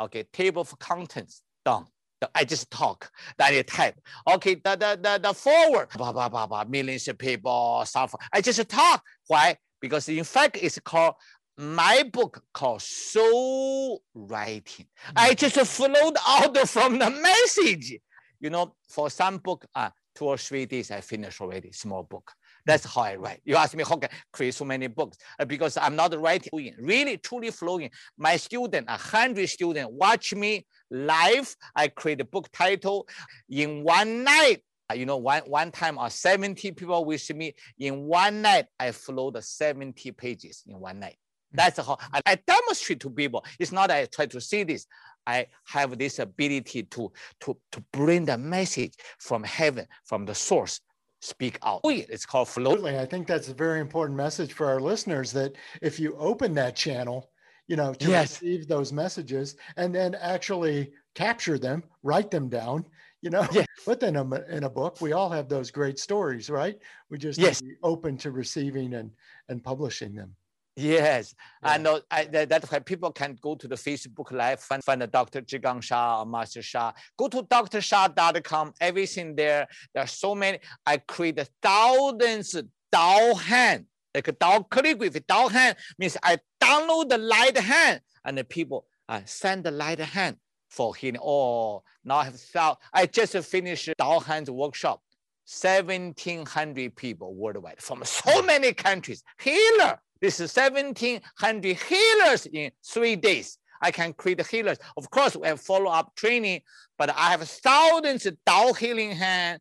okay, 0.00 0.24
table 0.32 0.62
of 0.62 0.78
contents, 0.78 1.42
done. 1.64 1.86
I 2.32 2.44
just 2.44 2.70
talk, 2.70 3.10
then 3.36 3.54
I 3.54 3.62
type. 3.62 4.00
Okay, 4.34 4.54
the, 4.54 4.76
the, 4.76 4.98
the, 5.02 5.20
the 5.20 5.34
forward, 5.34 5.88
blah, 5.96 6.12
blah, 6.12 6.28
blah, 6.28 6.46
blah, 6.46 6.64
millions 6.64 7.08
of 7.08 7.18
people 7.18 7.82
suffer. 7.86 8.16
I 8.32 8.40
just 8.40 8.66
talk. 8.68 9.02
Why? 9.26 9.56
Because 9.80 10.08
in 10.08 10.24
fact, 10.24 10.58
it's 10.62 10.78
called 10.78 11.16
my 11.58 12.04
book 12.12 12.42
called 12.54 12.82
Soul 12.82 14.00
Writing. 14.14 14.86
I 15.14 15.34
just 15.34 15.56
flowed 15.56 16.16
out 16.26 16.56
from 16.68 16.98
the 16.98 17.10
message. 17.10 17.98
You 18.44 18.50
know, 18.50 18.74
for 18.86 19.08
some 19.08 19.38
book, 19.38 19.64
uh, 19.74 19.88
two 20.14 20.26
or 20.26 20.36
three 20.36 20.66
days 20.66 20.90
I 20.90 21.00
finish 21.00 21.40
already, 21.40 21.72
small 21.72 22.02
book. 22.02 22.30
That's 22.66 22.84
how 22.84 23.00
I 23.00 23.16
write. 23.16 23.40
You 23.46 23.56
ask 23.56 23.74
me 23.74 23.84
how 23.84 23.96
can 23.96 24.10
I 24.12 24.16
create 24.34 24.52
so 24.52 24.66
many 24.66 24.86
books? 24.86 25.16
Uh, 25.38 25.46
because 25.46 25.78
I'm 25.78 25.96
not 25.96 26.14
writing, 26.20 26.74
really 26.78 27.16
truly 27.16 27.50
flowing. 27.50 27.88
My 28.18 28.36
student, 28.36 28.84
a 28.90 28.98
hundred 28.98 29.48
students, 29.48 29.90
watch 29.90 30.34
me 30.34 30.66
live. 30.90 31.56
I 31.74 31.88
create 31.88 32.20
a 32.20 32.26
book 32.26 32.52
title 32.52 33.08
in 33.48 33.82
one 33.82 34.24
night. 34.24 34.62
Uh, 34.90 34.94
you 34.94 35.06
know, 35.06 35.16
one, 35.16 35.40
one 35.46 35.70
time 35.70 35.96
uh, 35.98 36.10
70 36.10 36.72
people 36.72 37.02
with 37.06 37.34
me. 37.34 37.54
In 37.78 38.04
one 38.04 38.42
night, 38.42 38.66
I 38.78 38.92
flow 38.92 39.30
the 39.30 39.40
70 39.40 40.12
pages 40.12 40.64
in 40.66 40.78
one 40.78 41.00
night. 41.00 41.16
Mm. 41.54 41.56
That's 41.56 41.86
how 41.86 41.98
I, 42.12 42.20
I 42.26 42.38
demonstrate 42.46 43.00
to 43.00 43.10
people. 43.10 43.44
It's 43.58 43.72
not 43.72 43.90
I 43.90 44.06
try 44.06 44.26
to 44.26 44.40
see 44.40 44.64
this. 44.64 44.86
I 45.26 45.46
have 45.66 45.96
this 45.98 46.18
ability 46.18 46.82
to, 46.82 47.10
to, 47.40 47.56
to 47.72 47.84
bring 47.92 48.26
the 48.26 48.36
message 48.36 48.94
from 49.18 49.42
heaven, 49.42 49.86
from 50.04 50.26
the 50.26 50.34
source, 50.34 50.80
speak 51.20 51.58
out. 51.62 51.80
Oh, 51.84 51.90
it's 51.90 52.26
called 52.26 52.48
flow. 52.48 52.72
Absolutely. 52.72 52.98
I 52.98 53.06
think 53.06 53.26
that's 53.26 53.48
a 53.48 53.54
very 53.54 53.80
important 53.80 54.16
message 54.16 54.52
for 54.52 54.66
our 54.66 54.80
listeners 54.80 55.32
that 55.32 55.54
if 55.80 55.98
you 55.98 56.14
open 56.18 56.54
that 56.54 56.76
channel, 56.76 57.30
you 57.66 57.76
know, 57.76 57.94
to 57.94 58.08
yes. 58.10 58.42
receive 58.42 58.68
those 58.68 58.92
messages 58.92 59.56
and 59.76 59.94
then 59.94 60.14
actually 60.16 60.92
capture 61.14 61.58
them, 61.58 61.82
write 62.02 62.30
them 62.30 62.48
down, 62.48 62.84
you 63.22 63.30
know, 63.30 63.46
yes. 63.52 63.66
put 63.86 64.00
them 64.00 64.16
in 64.50 64.64
a, 64.64 64.70
book. 64.70 65.00
We 65.00 65.12
all 65.12 65.30
have 65.30 65.48
those 65.48 65.70
great 65.70 65.98
stories, 65.98 66.50
right? 66.50 66.76
We 67.08 67.16
just 67.16 67.38
yes. 67.38 67.62
open 67.82 68.18
to 68.18 68.30
receiving 68.30 68.94
and, 68.94 69.10
and 69.48 69.64
publishing 69.64 70.14
them. 70.14 70.36
Yes, 70.76 71.34
yeah. 71.62 71.70
I 71.70 71.78
know. 71.78 72.00
I, 72.10 72.24
that, 72.24 72.48
that's 72.48 72.70
why 72.70 72.80
people 72.80 73.12
can 73.12 73.36
go 73.40 73.54
to 73.54 73.68
the 73.68 73.76
Facebook 73.76 74.32
Live, 74.32 74.60
find, 74.60 74.82
find 74.82 75.08
Dr. 75.10 75.42
Zhi 75.42 75.62
Gang 75.62 75.80
Sha 75.80 76.20
or 76.20 76.26
Master 76.26 76.62
Sha. 76.62 76.92
Go 77.16 77.28
to 77.28 77.42
drsha.com, 77.42 78.72
everything 78.80 79.36
there. 79.36 79.68
There 79.92 80.02
are 80.02 80.08
so 80.08 80.34
many. 80.34 80.58
I 80.84 80.96
create 80.96 81.48
thousands 81.62 82.56
Dao 82.92 83.40
hand, 83.40 83.86
like 84.14 84.28
a 84.28 84.32
Dao 84.32 84.68
calligraphy. 84.68 85.20
Dao 85.20 85.50
hand 85.50 85.76
means 85.98 86.16
I 86.22 86.38
download 86.60 87.08
the 87.08 87.18
light 87.18 87.56
hand 87.56 88.00
and 88.24 88.38
the 88.38 88.44
people 88.44 88.86
uh, 89.08 89.20
send 89.24 89.64
the 89.64 89.70
light 89.70 90.00
hand 90.00 90.36
for 90.70 90.94
healing. 90.94 91.20
Oh, 91.22 91.82
now 92.04 92.16
I 92.16 92.24
have 92.24 92.40
thought, 92.40 92.80
I 92.92 93.06
just 93.06 93.36
finished 93.38 93.90
Dao 94.00 94.24
hands 94.24 94.50
workshop. 94.50 95.00
1700 95.46 96.96
people 96.96 97.34
worldwide 97.34 97.80
from 97.80 98.02
so 98.04 98.42
many 98.42 98.72
countries. 98.72 99.22
Healer 99.38 100.00
this 100.24 100.40
is 100.40 100.56
1,700 100.56 101.76
healers 101.76 102.46
in 102.46 102.70
three 102.82 103.14
days. 103.14 103.58
I 103.82 103.90
can 103.90 104.14
create 104.14 104.46
healers. 104.46 104.78
Of 104.96 105.10
course, 105.10 105.36
we 105.36 105.46
have 105.46 105.60
follow-up 105.60 106.14
training, 106.16 106.62
but 106.96 107.10
I 107.10 107.32
have 107.32 107.42
thousands 107.42 108.24
of 108.24 108.38
Dao 108.48 108.74
healing 108.74 109.10
hand, 109.10 109.60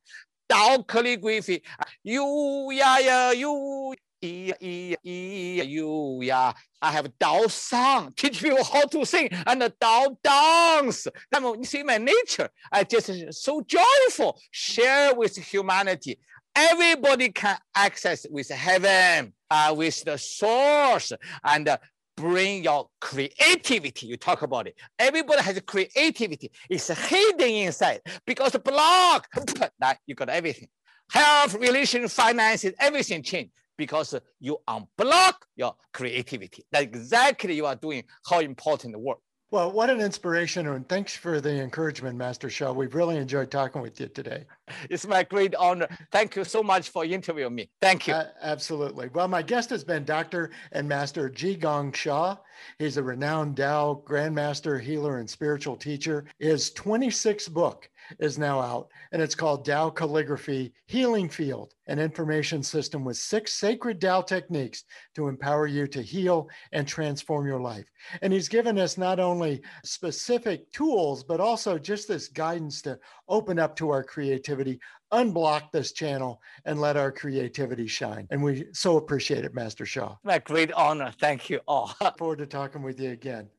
Dao 0.49 0.87
calligraphy. 0.87 1.63
You, 2.01 2.69
yeah, 2.71 2.99
yeah, 2.99 3.31
you, 3.33 3.93
you, 4.21 6.19
yeah. 6.21 6.53
I 6.81 6.91
have 6.91 7.11
Dao 7.19 7.51
song, 7.51 8.13
teach 8.15 8.41
people 8.41 8.63
how 8.63 8.85
to 8.85 9.05
sing, 9.05 9.29
and 9.45 9.61
the 9.61 9.73
Dao 9.81 10.15
dance. 10.23 11.07
You 11.33 11.65
see 11.65 11.83
my 11.83 11.97
nature. 11.97 12.47
I 12.71 12.85
just 12.85 13.11
so 13.33 13.61
joyful, 13.61 14.39
share 14.51 15.13
with 15.13 15.35
humanity. 15.35 16.19
Everybody 16.55 17.29
can 17.29 17.57
access 17.75 18.25
with 18.29 18.49
heaven, 18.49 19.33
uh, 19.49 19.73
with 19.75 20.03
the 20.03 20.17
source, 20.17 21.11
and 21.43 21.67
uh, 21.67 21.77
bring 22.15 22.63
your 22.63 22.89
creativity. 23.01 24.07
You 24.07 24.17
talk 24.17 24.43
about 24.43 24.67
it. 24.67 24.75
Everybody 24.99 25.41
has 25.41 25.59
creativity. 25.65 26.51
It's 26.69 26.87
hidden 26.87 27.49
inside 27.49 28.01
because 28.25 28.51
the 28.51 28.59
block, 28.59 29.27
that 29.79 29.97
you 30.05 30.15
got 30.15 30.29
everything. 30.29 30.67
Health, 31.09 31.55
relation, 31.55 32.07
finances, 32.07 32.73
everything 32.79 33.23
change 33.23 33.49
because 33.77 34.15
you 34.39 34.57
unblock 34.67 35.33
your 35.55 35.75
creativity. 35.91 36.63
That's 36.71 36.83
exactly 36.83 37.55
you 37.55 37.65
are 37.65 37.75
doing 37.75 38.03
how 38.27 38.39
important 38.39 38.93
the 38.93 38.99
work. 38.99 39.19
Well, 39.53 39.71
what 39.71 39.91
an 39.91 40.01
inspiration. 40.01 40.67
And 40.67 40.89
thanks 40.89 41.15
for 41.15 41.39
the 41.39 41.61
encouragement, 41.61 42.17
Master 42.17 42.49
Sha. 42.49 42.71
We've 42.71 42.95
really 42.95 43.17
enjoyed 43.17 43.51
talking 43.51 43.83
with 43.83 43.99
you 43.99 44.07
today. 44.07 44.45
It's 44.89 45.05
my 45.05 45.21
great 45.21 45.53
honor. 45.53 45.87
Thank 46.11 46.35
you 46.35 46.43
so 46.43 46.63
much 46.63 46.89
for 46.89 47.05
interviewing 47.05 47.53
me. 47.53 47.69
Thank 47.79 48.07
you. 48.07 48.15
Uh, 48.15 48.29
absolutely. 48.41 49.09
Well, 49.09 49.27
my 49.27 49.43
guest 49.43 49.69
has 49.69 49.83
been 49.83 50.05
Dr. 50.05 50.49
and 50.71 50.89
Master 50.89 51.29
Zhi 51.29 51.59
Gang 51.59 51.91
Sha. 51.91 52.37
He's 52.79 52.97
a 52.97 53.03
renowned 53.03 53.57
Tao 53.57 54.01
Grandmaster, 54.07 54.81
healer, 54.81 55.19
and 55.19 55.29
spiritual 55.29 55.75
teacher. 55.75 56.25
His 56.39 56.71
26th 56.71 57.51
book 57.51 57.87
is 58.19 58.37
now 58.37 58.59
out, 58.59 58.89
and 59.11 59.21
it's 59.21 59.35
called 59.35 59.65
Tao 59.65 59.89
Calligraphy 59.89 60.73
Healing 60.87 61.29
Field, 61.29 61.73
an 61.87 61.99
information 61.99 62.63
system 62.63 63.03
with 63.03 63.17
six 63.17 63.53
sacred 63.53 63.99
Tao 63.99 64.21
techniques 64.21 64.83
to 65.15 65.27
empower 65.27 65.67
you 65.67 65.87
to 65.87 66.01
heal 66.01 66.49
and 66.71 66.87
transform 66.87 67.47
your 67.47 67.59
life. 67.59 67.85
And 68.21 68.31
he's 68.31 68.49
given 68.49 68.77
us 68.77 68.97
not 68.97 69.19
only 69.19 69.61
specific 69.83 70.71
tools, 70.71 71.23
but 71.23 71.39
also 71.39 71.77
just 71.77 72.07
this 72.07 72.27
guidance 72.27 72.81
to 72.83 72.99
open 73.27 73.59
up 73.59 73.75
to 73.77 73.89
our 73.89 74.03
creativity, 74.03 74.79
unblock 75.11 75.71
this 75.71 75.91
channel, 75.91 76.41
and 76.65 76.79
let 76.79 76.97
our 76.97 77.11
creativity 77.11 77.87
shine. 77.87 78.27
And 78.29 78.43
we 78.43 78.65
so 78.73 78.97
appreciate 78.97 79.45
it, 79.45 79.53
Master 79.53 79.85
Sha. 79.85 80.15
My 80.23 80.39
great 80.39 80.71
honor. 80.73 81.13
Thank 81.19 81.49
you 81.49 81.59
all. 81.67 81.93
Look 82.01 82.17
forward 82.17 82.39
to 82.39 82.47
talking 82.47 82.81
with 82.81 82.99
you 82.99 83.11
again 83.11 83.49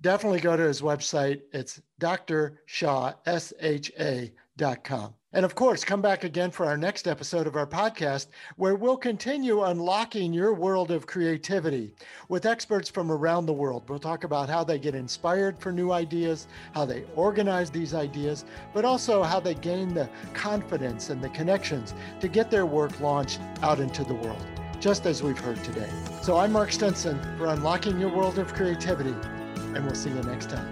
definitely 0.00 0.40
go 0.40 0.56
to 0.56 0.62
his 0.62 0.80
website. 0.80 1.42
It's 1.52 1.80
Dr. 1.98 2.60
Sha, 2.66 3.14
S 3.26 3.52
H 3.60 3.92
A 3.98 4.32
com. 4.84 5.14
And 5.32 5.44
of 5.44 5.54
course, 5.54 5.84
come 5.84 6.00
back 6.00 6.24
again 6.24 6.50
for 6.50 6.64
our 6.64 6.78
next 6.78 7.06
episode 7.06 7.46
of 7.46 7.56
our 7.56 7.66
podcast, 7.66 8.28
where 8.56 8.74
we'll 8.74 8.96
continue 8.96 9.64
unlocking 9.64 10.32
your 10.32 10.54
world 10.54 10.90
of 10.90 11.06
creativity 11.06 11.94
with 12.30 12.46
experts 12.46 12.88
from 12.88 13.12
around 13.12 13.44
the 13.44 13.52
world. 13.52 13.86
We'll 13.86 13.98
talk 13.98 14.24
about 14.24 14.48
how 14.48 14.64
they 14.64 14.78
get 14.78 14.94
inspired 14.94 15.58
for 15.58 15.72
new 15.72 15.92
ideas, 15.92 16.48
how 16.74 16.86
they 16.86 17.04
organize 17.16 17.70
these 17.70 17.92
ideas, 17.92 18.46
but 18.72 18.86
also 18.86 19.22
how 19.22 19.38
they 19.38 19.54
gain 19.54 19.92
the 19.92 20.08
confidence 20.32 21.10
and 21.10 21.22
the 21.22 21.28
connections 21.28 21.92
to 22.20 22.28
get 22.28 22.50
their 22.50 22.64
work 22.64 22.98
launched 23.00 23.40
out 23.60 23.78
into 23.78 24.04
the 24.04 24.14
world, 24.14 24.42
just 24.80 25.04
as 25.04 25.22
we've 25.22 25.38
heard 25.38 25.62
today. 25.62 25.90
So 26.22 26.38
I'm 26.38 26.52
Mark 26.52 26.72
Stinson 26.72 27.20
for 27.36 27.48
Unlocking 27.48 28.00
Your 28.00 28.08
World 28.08 28.38
of 28.38 28.54
Creativity, 28.54 29.14
and 29.76 29.84
we'll 29.84 29.94
see 29.94 30.10
you 30.10 30.22
next 30.22 30.50
time. 30.50 30.66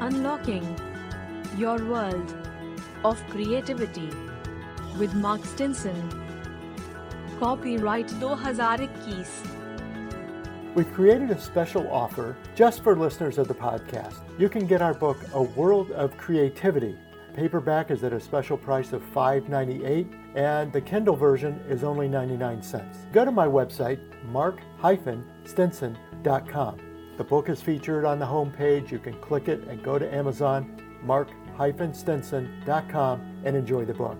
Unlocking 0.00 0.78
Your 1.56 1.84
World 1.84 2.36
of 3.04 3.20
Creativity 3.28 4.10
with 4.98 5.14
Mark 5.14 5.44
Stinson. 5.44 5.94
Copyright 7.40 8.08
2021. 8.08 9.24
We've 10.74 10.92
created 10.92 11.30
a 11.30 11.40
special 11.40 11.88
offer 11.90 12.36
just 12.54 12.82
for 12.82 12.94
listeners 12.96 13.38
of 13.38 13.48
the 13.48 13.54
podcast. 13.54 14.16
You 14.38 14.48
can 14.48 14.66
get 14.66 14.82
our 14.82 14.94
book, 14.94 15.18
A 15.32 15.42
World 15.42 15.90
of 15.92 16.16
Creativity. 16.16 16.96
Paperback 17.34 17.90
is 17.90 18.04
at 18.04 18.12
a 18.12 18.20
special 18.20 18.56
price 18.56 18.92
of 18.92 19.02
$5.98, 19.14 20.06
and 20.36 20.72
the 20.72 20.80
Kindle 20.80 21.16
version 21.16 21.60
is 21.68 21.82
only 21.84 22.08
99 22.08 22.62
cents. 22.62 22.98
Go 23.12 23.24
to 23.24 23.32
my 23.32 23.46
website, 23.46 23.98
mark-stinson.com. 24.26 26.93
The 27.16 27.24
book 27.24 27.48
is 27.48 27.62
featured 27.62 28.04
on 28.04 28.18
the 28.18 28.26
homepage. 28.26 28.90
You 28.90 28.98
can 28.98 29.14
click 29.20 29.46
it 29.48 29.62
and 29.68 29.80
go 29.84 30.00
to 30.00 30.12
Amazon, 30.12 30.82
mark-stinson.com, 31.04 33.42
and 33.44 33.56
enjoy 33.56 33.84
the 33.84 33.94
book. 33.94 34.18